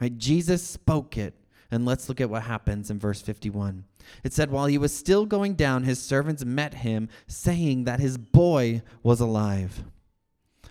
Right? 0.00 0.16
Jesus 0.16 0.62
spoke 0.62 1.16
it. 1.16 1.34
And 1.70 1.84
let's 1.84 2.08
look 2.08 2.20
at 2.20 2.30
what 2.30 2.44
happens 2.44 2.90
in 2.90 2.98
verse 2.98 3.20
51. 3.20 3.84
It 4.22 4.32
said, 4.32 4.50
While 4.50 4.66
he 4.66 4.78
was 4.78 4.94
still 4.94 5.26
going 5.26 5.54
down, 5.54 5.82
his 5.82 6.00
servants 6.00 6.44
met 6.44 6.74
him, 6.74 7.08
saying 7.26 7.84
that 7.84 7.98
his 7.98 8.16
boy 8.18 8.82
was 9.02 9.20
alive. 9.20 9.82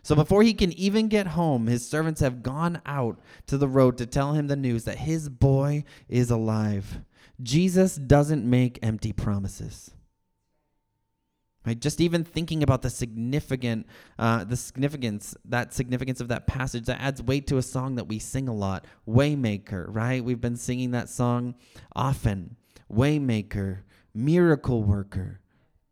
So 0.03 0.15
before 0.15 0.43
he 0.43 0.53
can 0.53 0.71
even 0.73 1.07
get 1.07 1.27
home, 1.27 1.65
his 1.65 1.87
servants 1.89 2.21
have 2.21 2.43
gone 2.43 2.79
out 2.85 3.19
to 3.47 3.57
the 3.57 3.67
road 3.67 3.97
to 3.97 4.05
tell 4.05 4.33
him 4.33 4.47
the 4.47 4.55
news 4.55 4.83
that 4.83 4.99
his 4.99 5.29
boy 5.29 5.83
is 6.07 6.29
alive. 6.29 6.99
Jesus 7.41 7.95
doesn't 7.95 8.47
make 8.47 8.77
empty 8.83 9.11
promises. 9.11 9.94
Right? 11.65 11.79
Just 11.79 11.99
even 11.99 12.23
thinking 12.23 12.61
about 12.61 12.83
the 12.83 12.91
significant, 12.91 13.87
uh, 14.19 14.43
the 14.43 14.55
significance, 14.55 15.35
that 15.45 15.73
significance 15.73 16.21
of 16.21 16.27
that 16.27 16.45
passage, 16.45 16.85
that 16.85 17.01
adds 17.01 17.23
weight 17.23 17.47
to 17.47 17.57
a 17.57 17.63
song 17.63 17.95
that 17.95 18.07
we 18.07 18.19
sing 18.19 18.47
a 18.47 18.53
lot. 18.53 18.85
Waymaker, 19.07 19.85
right? 19.87 20.23
We've 20.23 20.41
been 20.41 20.57
singing 20.57 20.91
that 20.91 21.09
song 21.09 21.55
often. 21.95 22.55
Waymaker, 22.91 23.79
miracle 24.13 24.83
worker, 24.83 25.41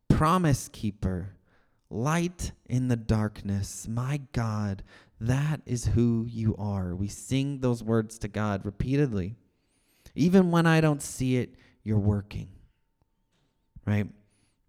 promise 0.09 0.67
keeper, 0.67 1.38
light 1.89 2.51
in 2.69 2.88
the 2.88 2.95
darkness. 2.95 3.88
My 3.88 4.21
God, 4.31 4.83
that 5.19 5.62
is 5.65 5.86
who 5.88 6.27
you 6.29 6.55
are. 6.57 6.93
We 6.93 7.07
sing 7.07 7.62
those 7.62 7.81
words 7.81 8.19
to 8.19 8.27
God 8.27 8.63
repeatedly. 8.63 9.36
Even 10.13 10.51
when 10.51 10.67
I 10.67 10.81
don't 10.81 11.01
see 11.01 11.38
it, 11.38 11.55
you're 11.83 11.97
working. 11.97 12.49
Right? 13.86 14.07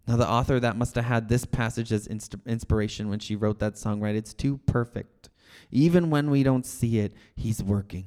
Now, 0.07 0.17
the 0.17 0.29
author 0.29 0.59
that 0.59 0.77
must 0.77 0.95
have 0.95 1.05
had 1.05 1.29
this 1.29 1.45
passage 1.45 1.91
as 1.91 2.05
inst- 2.05 2.35
inspiration 2.45 3.09
when 3.09 3.19
she 3.19 3.35
wrote 3.35 3.59
that 3.59 3.77
song, 3.77 4.01
right? 4.01 4.15
It's 4.15 4.33
too 4.33 4.59
perfect. 4.65 5.29
Even 5.71 6.09
when 6.09 6.29
we 6.29 6.43
don't 6.43 6.65
see 6.65 6.99
it, 6.99 7.13
he's 7.35 7.63
working. 7.63 8.05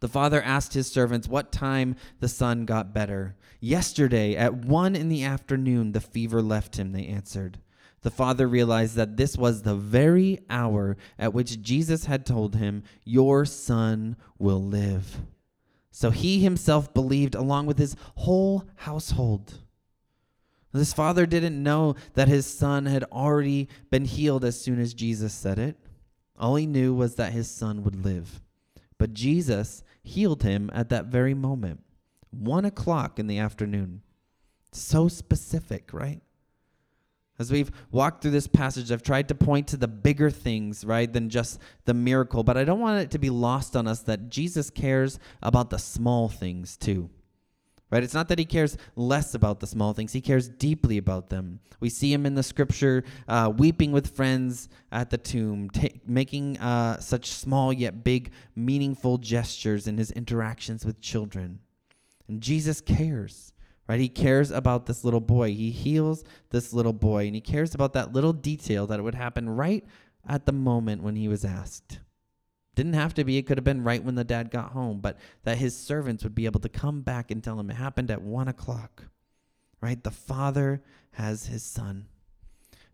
The 0.00 0.08
father 0.08 0.42
asked 0.42 0.74
his 0.74 0.90
servants 0.90 1.28
what 1.28 1.52
time 1.52 1.94
the 2.18 2.28
son 2.28 2.64
got 2.64 2.92
better. 2.92 3.36
Yesterday, 3.60 4.34
at 4.34 4.52
one 4.52 4.96
in 4.96 5.08
the 5.08 5.22
afternoon, 5.22 5.92
the 5.92 6.00
fever 6.00 6.42
left 6.42 6.76
him, 6.76 6.90
they 6.90 7.06
answered. 7.06 7.60
The 8.00 8.10
father 8.10 8.48
realized 8.48 8.96
that 8.96 9.16
this 9.16 9.38
was 9.38 9.62
the 9.62 9.76
very 9.76 10.40
hour 10.50 10.96
at 11.20 11.32
which 11.32 11.62
Jesus 11.62 12.06
had 12.06 12.26
told 12.26 12.56
him, 12.56 12.82
Your 13.04 13.44
son 13.44 14.16
will 14.38 14.60
live. 14.60 15.20
So 15.92 16.10
he 16.10 16.40
himself 16.40 16.92
believed 16.92 17.36
along 17.36 17.66
with 17.66 17.78
his 17.78 17.94
whole 18.16 18.64
household. 18.76 19.60
This 20.72 20.94
father 20.94 21.26
didn't 21.26 21.62
know 21.62 21.96
that 22.14 22.28
his 22.28 22.46
son 22.46 22.86
had 22.86 23.04
already 23.04 23.68
been 23.90 24.06
healed 24.06 24.44
as 24.44 24.60
soon 24.60 24.80
as 24.80 24.94
Jesus 24.94 25.34
said 25.34 25.58
it. 25.58 25.76
All 26.38 26.56
he 26.56 26.66
knew 26.66 26.94
was 26.94 27.16
that 27.16 27.32
his 27.32 27.50
son 27.50 27.82
would 27.84 28.04
live. 28.04 28.40
But 28.98 29.12
Jesus 29.12 29.82
healed 30.02 30.42
him 30.42 30.70
at 30.72 30.88
that 30.88 31.06
very 31.06 31.34
moment, 31.34 31.80
one 32.30 32.64
o'clock 32.64 33.18
in 33.18 33.26
the 33.26 33.38
afternoon. 33.38 34.02
So 34.72 35.08
specific, 35.08 35.92
right? 35.92 36.22
As 37.38 37.50
we've 37.50 37.70
walked 37.90 38.22
through 38.22 38.30
this 38.30 38.46
passage, 38.46 38.92
I've 38.92 39.02
tried 39.02 39.28
to 39.28 39.34
point 39.34 39.68
to 39.68 39.76
the 39.76 39.88
bigger 39.88 40.30
things, 40.30 40.84
right, 40.84 41.12
than 41.12 41.28
just 41.28 41.60
the 41.84 41.94
miracle, 41.94 42.44
but 42.44 42.56
I 42.56 42.64
don't 42.64 42.80
want 42.80 43.02
it 43.02 43.10
to 43.10 43.18
be 43.18 43.30
lost 43.30 43.74
on 43.74 43.86
us 43.86 44.00
that 44.02 44.28
Jesus 44.28 44.70
cares 44.70 45.18
about 45.42 45.70
the 45.70 45.78
small 45.78 46.28
things 46.28 46.76
too. 46.76 47.10
Right? 47.92 48.02
It's 48.02 48.14
not 48.14 48.28
that 48.28 48.38
he 48.38 48.46
cares 48.46 48.78
less 48.96 49.34
about 49.34 49.60
the 49.60 49.66
small 49.66 49.92
things, 49.92 50.14
he 50.14 50.22
cares 50.22 50.48
deeply 50.48 50.96
about 50.96 51.28
them. 51.28 51.60
We 51.78 51.90
see 51.90 52.10
him 52.10 52.24
in 52.24 52.34
the 52.34 52.42
scripture 52.42 53.04
uh, 53.28 53.52
weeping 53.54 53.92
with 53.92 54.16
friends 54.16 54.70
at 54.90 55.10
the 55.10 55.18
tomb, 55.18 55.68
making 56.06 56.58
uh, 56.58 57.00
such 57.00 57.30
small 57.30 57.70
yet 57.70 58.02
big, 58.02 58.32
meaningful 58.56 59.18
gestures 59.18 59.86
in 59.86 59.98
his 59.98 60.10
interactions 60.10 60.86
with 60.86 61.02
children. 61.02 61.58
And 62.28 62.40
Jesus 62.40 62.80
cares, 62.80 63.52
right? 63.86 64.00
He 64.00 64.08
cares 64.08 64.50
about 64.50 64.86
this 64.86 65.04
little 65.04 65.20
boy. 65.20 65.52
He 65.52 65.70
heals 65.70 66.24
this 66.48 66.72
little 66.72 66.94
boy, 66.94 67.26
and 67.26 67.34
he 67.34 67.42
cares 67.42 67.74
about 67.74 67.92
that 67.92 68.14
little 68.14 68.32
detail 68.32 68.86
that 68.86 69.04
would 69.04 69.14
happen 69.14 69.50
right 69.50 69.84
at 70.26 70.46
the 70.46 70.52
moment 70.52 71.02
when 71.02 71.16
he 71.16 71.28
was 71.28 71.44
asked. 71.44 71.98
Didn't 72.74 72.94
have 72.94 73.14
to 73.14 73.24
be. 73.24 73.36
It 73.36 73.42
could 73.42 73.58
have 73.58 73.64
been 73.64 73.84
right 73.84 74.02
when 74.02 74.14
the 74.14 74.24
dad 74.24 74.50
got 74.50 74.72
home, 74.72 75.00
but 75.00 75.18
that 75.44 75.58
his 75.58 75.76
servants 75.76 76.24
would 76.24 76.34
be 76.34 76.46
able 76.46 76.60
to 76.60 76.68
come 76.68 77.02
back 77.02 77.30
and 77.30 77.42
tell 77.42 77.60
him 77.60 77.70
it 77.70 77.74
happened 77.74 78.10
at 78.10 78.22
one 78.22 78.48
o'clock. 78.48 79.04
Right? 79.80 80.02
The 80.02 80.10
father 80.10 80.82
has 81.12 81.46
his 81.46 81.62
son. 81.62 82.06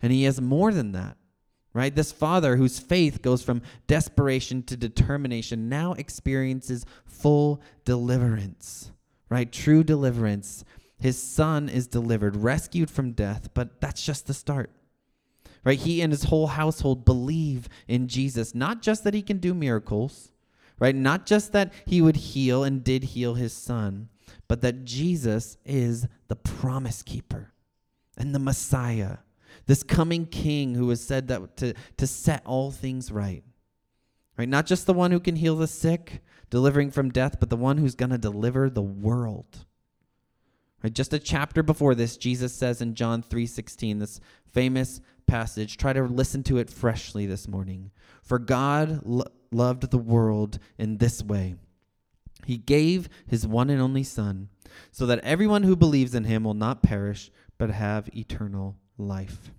And 0.03 0.13
he 0.13 0.25
has 0.25 0.41
more 0.41 0.73
than 0.73 0.93
that. 0.93 1.17
Right? 1.73 1.95
This 1.95 2.11
father, 2.11 2.57
whose 2.57 2.81
faith 2.81 3.23
goes 3.23 3.43
from 3.43 3.63
desperation 3.87 4.65
to 4.65 4.77
determination, 4.77 5.69
now 5.69 5.93
experiences 5.93 6.85
full 7.05 7.63
deliverance. 7.85 8.91
Right? 9.29 9.53
True 9.53 9.85
deliverance. 9.85 10.65
His 10.99 11.23
son 11.23 11.69
is 11.69 11.87
delivered, 11.87 12.35
rescued 12.35 12.91
from 12.91 13.13
death, 13.13 13.51
but 13.55 13.81
that's 13.81 14.05
just 14.05 14.27
the 14.27 14.35
start 14.35 14.71
right? 15.65 15.79
He 15.79 16.01
and 16.01 16.13
his 16.13 16.25
whole 16.25 16.49
household 16.49 17.05
believe 17.05 17.69
in 17.87 18.09
Jesus, 18.09 18.55
not 18.55 18.83
just 18.83 19.05
that 19.05 19.15
he 19.15 19.23
can 19.23 19.39
do 19.39 19.55
miracles, 19.55 20.33
right? 20.79 20.95
Not 20.95 21.27
just 21.27 21.53
that 21.53 21.73
he 21.85 22.01
would 22.01 22.17
heal 22.17 22.65
and 22.65 22.85
did 22.85 23.05
heal 23.05 23.35
his 23.35 23.53
son, 23.53 24.09
but 24.47 24.63
that 24.63 24.85
Jesus 24.85 25.57
is 25.65 26.07
the 26.29 26.37
promise 26.37 27.03
keeper 27.03 27.53
and 28.17 28.35
the 28.35 28.39
Messiah, 28.39 29.19
this 29.67 29.83
coming 29.83 30.27
king 30.27 30.75
who 30.75 30.87
was 30.87 31.05
said 31.05 31.29
that 31.29 31.57
to, 31.59 31.75
to 31.97 32.07
set 32.07 32.43
all 32.45 32.71
things 32.71 33.13
right. 33.13 33.45
Right? 34.37 34.49
Not 34.49 34.67
just 34.67 34.87
the 34.87 34.95
one 34.95 35.11
who 35.11 35.21
can 35.21 35.37
heal 35.37 35.57
the 35.57 35.67
sick, 35.67 36.23
delivering 36.51 36.91
from 36.91 37.11
death, 37.11 37.41
but 37.41 37.51
the 37.51 37.57
one 37.57 37.79
who's 37.79 37.95
going 37.95 38.11
to 38.11 38.19
deliver 38.19 38.71
the 38.71 38.83
world. 38.83 39.67
Just 40.93 41.13
a 41.13 41.19
chapter 41.19 41.63
before 41.63 41.95
this, 41.95 42.17
Jesus 42.17 42.53
says 42.55 42.81
in 42.81 42.95
John 42.95 43.23
3:16, 43.23 43.99
this 43.99 44.21
famous 44.47 45.01
passage, 45.27 45.77
try 45.77 45.93
to 45.93 46.03
listen 46.05 46.43
to 46.45 46.59
it 46.59 46.71
freshly 46.71 47.27
this 47.27 47.49
morning. 47.49 47.91
For 48.23 48.39
God 48.39 49.01
lo- 49.05 49.27
loved 49.51 49.91
the 49.91 49.99
world 49.99 50.59
in 50.79 50.99
this 50.99 51.23
way 51.23 51.57
He 52.47 52.57
gave 52.57 53.09
His 53.27 53.47
one 53.47 53.71
and 53.71 53.83
only 53.83 54.05
Son, 54.05 54.49
so 54.93 55.05
that 55.07 55.19
everyone 55.21 55.65
who 55.65 55.75
believes 55.75 56.15
in 56.15 56.25
Him 56.25 56.45
will 56.45 56.55
not 56.55 56.83
perish, 56.83 57.31
but 57.59 57.71
have 57.71 58.09
eternal 58.17 58.77
life. 58.97 59.51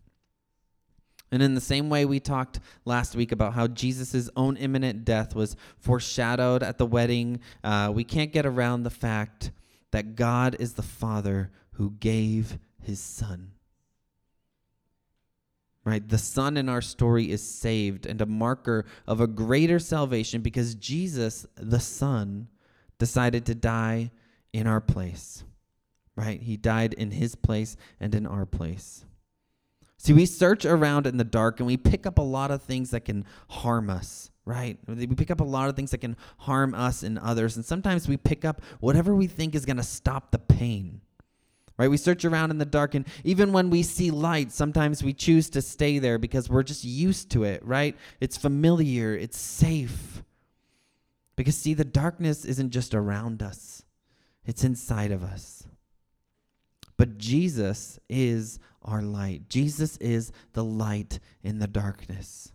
And 1.32 1.43
in 1.43 1.53
the 1.53 1.62
same 1.62 1.89
way, 1.89 2.05
we 2.05 2.19
talked 2.19 2.60
last 2.86 3.15
week 3.15 3.32
about 3.32 3.53
how 3.53 3.67
Jesus' 3.67 4.29
own 4.36 4.58
imminent 4.58 5.05
death 5.05 5.36
was 5.36 5.55
foreshadowed 5.77 6.63
at 6.63 6.77
the 6.77 6.88
wedding. 6.88 7.39
Uh, 7.63 7.91
we 7.93 8.03
can't 8.03 8.32
get 8.32 8.45
around 8.45 8.84
the 8.84 8.89
fact 8.89 9.51
that 9.91 10.15
God 10.15 10.56
is 10.60 10.73
the 10.73 10.84
Father 10.84 11.52
who 11.73 11.91
gave 11.91 12.60
his 12.82 12.99
Son. 12.99 13.52
Right? 15.86 16.08
The 16.08 16.17
son 16.17 16.58
in 16.58 16.69
our 16.69 16.82
story 16.82 17.32
is 17.32 17.41
saved 17.41 18.06
and 18.06 18.21
a 18.21 18.25
marker 18.25 18.86
of 19.08 19.21
a 19.21 19.28
greater 19.28 19.80
salvation 19.80 20.41
because 20.41 20.75
Jesus, 20.75 21.47
the 21.56 21.80
son, 21.80 22.47
decided 22.99 23.45
to 23.45 23.56
die 23.56 24.12
in 24.54 24.67
our 24.67 24.82
place. 24.82 25.43
Right? 26.15 26.41
He 26.41 26.58
died 26.58 26.93
in 26.93 27.12
his 27.12 27.34
place 27.34 27.78
and 27.99 28.13
in 28.13 28.28
our 28.28 28.45
place. 28.45 29.06
See, 29.97 30.13
we 30.13 30.25
search 30.25 30.63
around 30.63 31.08
in 31.08 31.17
the 31.17 31.23
dark 31.23 31.60
and 31.60 31.67
we 31.67 31.78
pick 31.78 32.06
up 32.06 32.17
a 32.17 32.23
lot 32.23 32.52
of 32.52 32.62
things 32.62 32.91
that 32.91 33.06
can 33.06 33.25
harm 33.49 33.89
us, 33.89 34.28
right? 34.49 34.77
We 34.88 35.07
pick 35.07 35.31
up 35.31 35.39
a 35.39 35.45
lot 35.45 35.69
of 35.69 35.75
things 35.75 35.91
that 35.91 35.99
can 35.99 36.17
harm 36.39 36.73
us 36.73 37.03
and 37.03 37.17
others. 37.19 37.55
And 37.55 37.63
sometimes 37.63 38.07
we 38.07 38.17
pick 38.17 38.43
up 38.43 38.62
whatever 38.79 39.15
we 39.15 39.27
think 39.27 39.55
is 39.55 39.65
going 39.65 39.77
to 39.77 39.83
stop 39.83 40.31
the 40.31 40.39
pain 40.39 41.01
right? 41.79 41.89
We 41.89 41.95
search 41.95 42.25
around 42.25 42.51
in 42.51 42.57
the 42.57 42.65
dark, 42.65 42.93
and 42.93 43.07
even 43.23 43.53
when 43.53 43.69
we 43.69 43.83
see 43.83 44.12
light, 44.12 44.51
sometimes 44.51 45.01
we 45.01 45.13
choose 45.13 45.49
to 45.51 45.62
stay 45.62 45.97
there 45.97 46.17
because 46.19 46.49
we're 46.49 46.62
just 46.62 46.83
used 46.83 47.31
to 47.31 47.45
it, 47.45 47.65
right? 47.65 47.95
It's 48.19 48.35
familiar, 48.35 49.15
it's 49.15 49.39
safe. 49.39 50.21
Because, 51.38 51.55
see, 51.55 51.73
the 51.73 51.85
darkness 51.85 52.43
isn't 52.43 52.71
just 52.71 52.93
around 52.93 53.41
us, 53.41 53.83
it's 54.45 54.65
inside 54.65 55.12
of 55.12 55.23
us. 55.23 55.63
But 56.97 57.17
Jesus 57.17 57.97
is 58.09 58.59
our 58.83 59.01
light. 59.01 59.47
Jesus 59.47 59.95
is 59.97 60.33
the 60.51 60.65
light 60.65 61.19
in 61.41 61.59
the 61.59 61.67
darkness. 61.67 62.51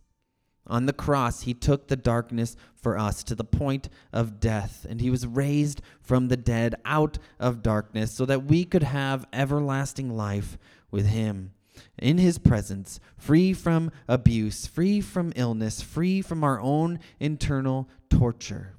On 0.67 0.87
the 0.87 0.93
cross, 0.93 1.43
he 1.43 1.55
took 1.55 1.89
the 1.89 1.97
darkness 1.97 2.57
for 2.75 2.99
us 2.99 3.23
to 3.25 3.35
the 3.35 3.45
point 3.45 3.89
of 4.13 4.41
death, 4.41 4.87
and 4.89 5.01
he 5.01 5.11
was 5.11 5.27
raised 5.27 5.83
from 6.01 6.29
the 6.29 6.37
dead 6.37 6.75
out 6.85 7.19
of 7.39 7.63
darkness 7.63 8.13
so 8.13 8.25
that 8.27 8.45
we 8.45 8.65
could 8.65 8.83
have 8.83 9.27
everlasting 9.33 10.17
life 10.17 10.57
with 10.91 11.07
him 11.07 11.53
in 11.99 12.19
his 12.19 12.39
presence, 12.39 13.01
free 13.17 13.53
from 13.53 13.91
abuse, 14.09 14.67
free 14.67 15.01
from 15.01 15.33
illness, 15.37 15.83
free 15.83 16.23
from 16.23 16.45
our 16.45 16.61
own 16.61 16.99
internal 17.19 17.89
torture. 18.09 18.75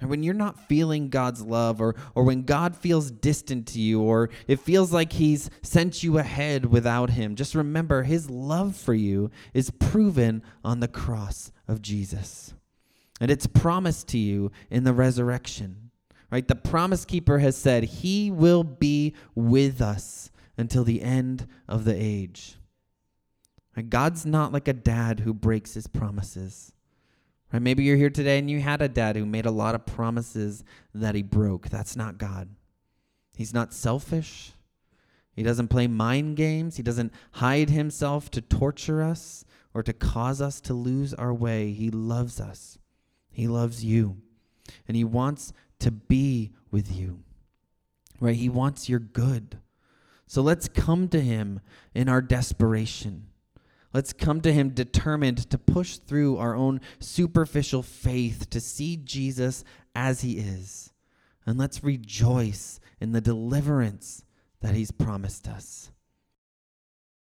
And 0.00 0.10
when 0.10 0.22
you're 0.22 0.34
not 0.34 0.68
feeling 0.68 1.08
God's 1.08 1.40
love, 1.40 1.80
or, 1.80 1.94
or 2.14 2.24
when 2.24 2.42
God 2.42 2.76
feels 2.76 3.10
distant 3.10 3.66
to 3.68 3.80
you, 3.80 4.02
or 4.02 4.28
it 4.46 4.60
feels 4.60 4.92
like 4.92 5.14
He's 5.14 5.48
sent 5.62 6.02
you 6.02 6.18
ahead 6.18 6.66
without 6.66 7.10
Him, 7.10 7.34
just 7.34 7.54
remember 7.54 8.02
His 8.02 8.28
love 8.28 8.76
for 8.76 8.92
you 8.92 9.30
is 9.54 9.70
proven 9.70 10.42
on 10.62 10.80
the 10.80 10.88
cross 10.88 11.50
of 11.66 11.80
Jesus. 11.80 12.52
And 13.20 13.30
it's 13.30 13.46
promised 13.46 14.08
to 14.08 14.18
you 14.18 14.52
in 14.70 14.84
the 14.84 14.92
resurrection. 14.92 15.90
Right? 16.30 16.46
The 16.46 16.56
promise 16.56 17.04
keeper 17.06 17.38
has 17.38 17.56
said, 17.56 17.84
He 17.84 18.30
will 18.30 18.64
be 18.64 19.14
with 19.34 19.80
us 19.80 20.30
until 20.58 20.84
the 20.84 21.00
end 21.00 21.46
of 21.68 21.84
the 21.84 21.94
age. 21.94 22.56
And 23.74 23.90
God's 23.90 24.26
not 24.26 24.52
like 24.52 24.68
a 24.68 24.72
dad 24.72 25.20
who 25.20 25.34
breaks 25.34 25.74
his 25.74 25.86
promises. 25.86 26.72
Right? 27.56 27.62
Maybe 27.62 27.84
you're 27.84 27.96
here 27.96 28.10
today 28.10 28.38
and 28.38 28.50
you 28.50 28.60
had 28.60 28.82
a 28.82 28.88
dad 28.88 29.16
who 29.16 29.24
made 29.24 29.46
a 29.46 29.50
lot 29.50 29.74
of 29.74 29.86
promises 29.86 30.62
that 30.94 31.14
he 31.14 31.22
broke. 31.22 31.70
That's 31.70 31.96
not 31.96 32.18
God. 32.18 32.50
He's 33.34 33.54
not 33.54 33.72
selfish. 33.72 34.52
He 35.32 35.42
doesn't 35.42 35.68
play 35.68 35.86
mind 35.86 36.36
games. 36.36 36.76
He 36.76 36.82
doesn't 36.82 37.14
hide 37.32 37.70
himself 37.70 38.30
to 38.32 38.42
torture 38.42 39.02
us 39.02 39.46
or 39.72 39.82
to 39.84 39.94
cause 39.94 40.42
us 40.42 40.60
to 40.62 40.74
lose 40.74 41.14
our 41.14 41.32
way. 41.32 41.72
He 41.72 41.88
loves 41.88 42.42
us. 42.42 42.76
He 43.30 43.48
loves 43.48 43.82
you. 43.82 44.18
And 44.86 44.94
he 44.94 45.04
wants 45.04 45.54
to 45.78 45.90
be 45.90 46.52
with 46.70 46.94
you. 46.94 47.20
Right? 48.20 48.36
He 48.36 48.50
wants 48.50 48.90
your 48.90 49.00
good. 49.00 49.56
So 50.26 50.42
let's 50.42 50.68
come 50.68 51.08
to 51.08 51.22
him 51.22 51.60
in 51.94 52.10
our 52.10 52.20
desperation. 52.20 53.28
Let's 53.96 54.12
come 54.12 54.42
to 54.42 54.52
him 54.52 54.74
determined 54.74 55.48
to 55.48 55.56
push 55.56 55.96
through 55.96 56.36
our 56.36 56.54
own 56.54 56.82
superficial 57.00 57.82
faith 57.82 58.50
to 58.50 58.60
see 58.60 58.98
Jesus 58.98 59.64
as 59.94 60.20
he 60.20 60.32
is. 60.32 60.92
And 61.46 61.56
let's 61.56 61.82
rejoice 61.82 62.78
in 63.00 63.12
the 63.12 63.22
deliverance 63.22 64.22
that 64.60 64.74
He's 64.74 64.90
promised 64.90 65.48
us. 65.48 65.92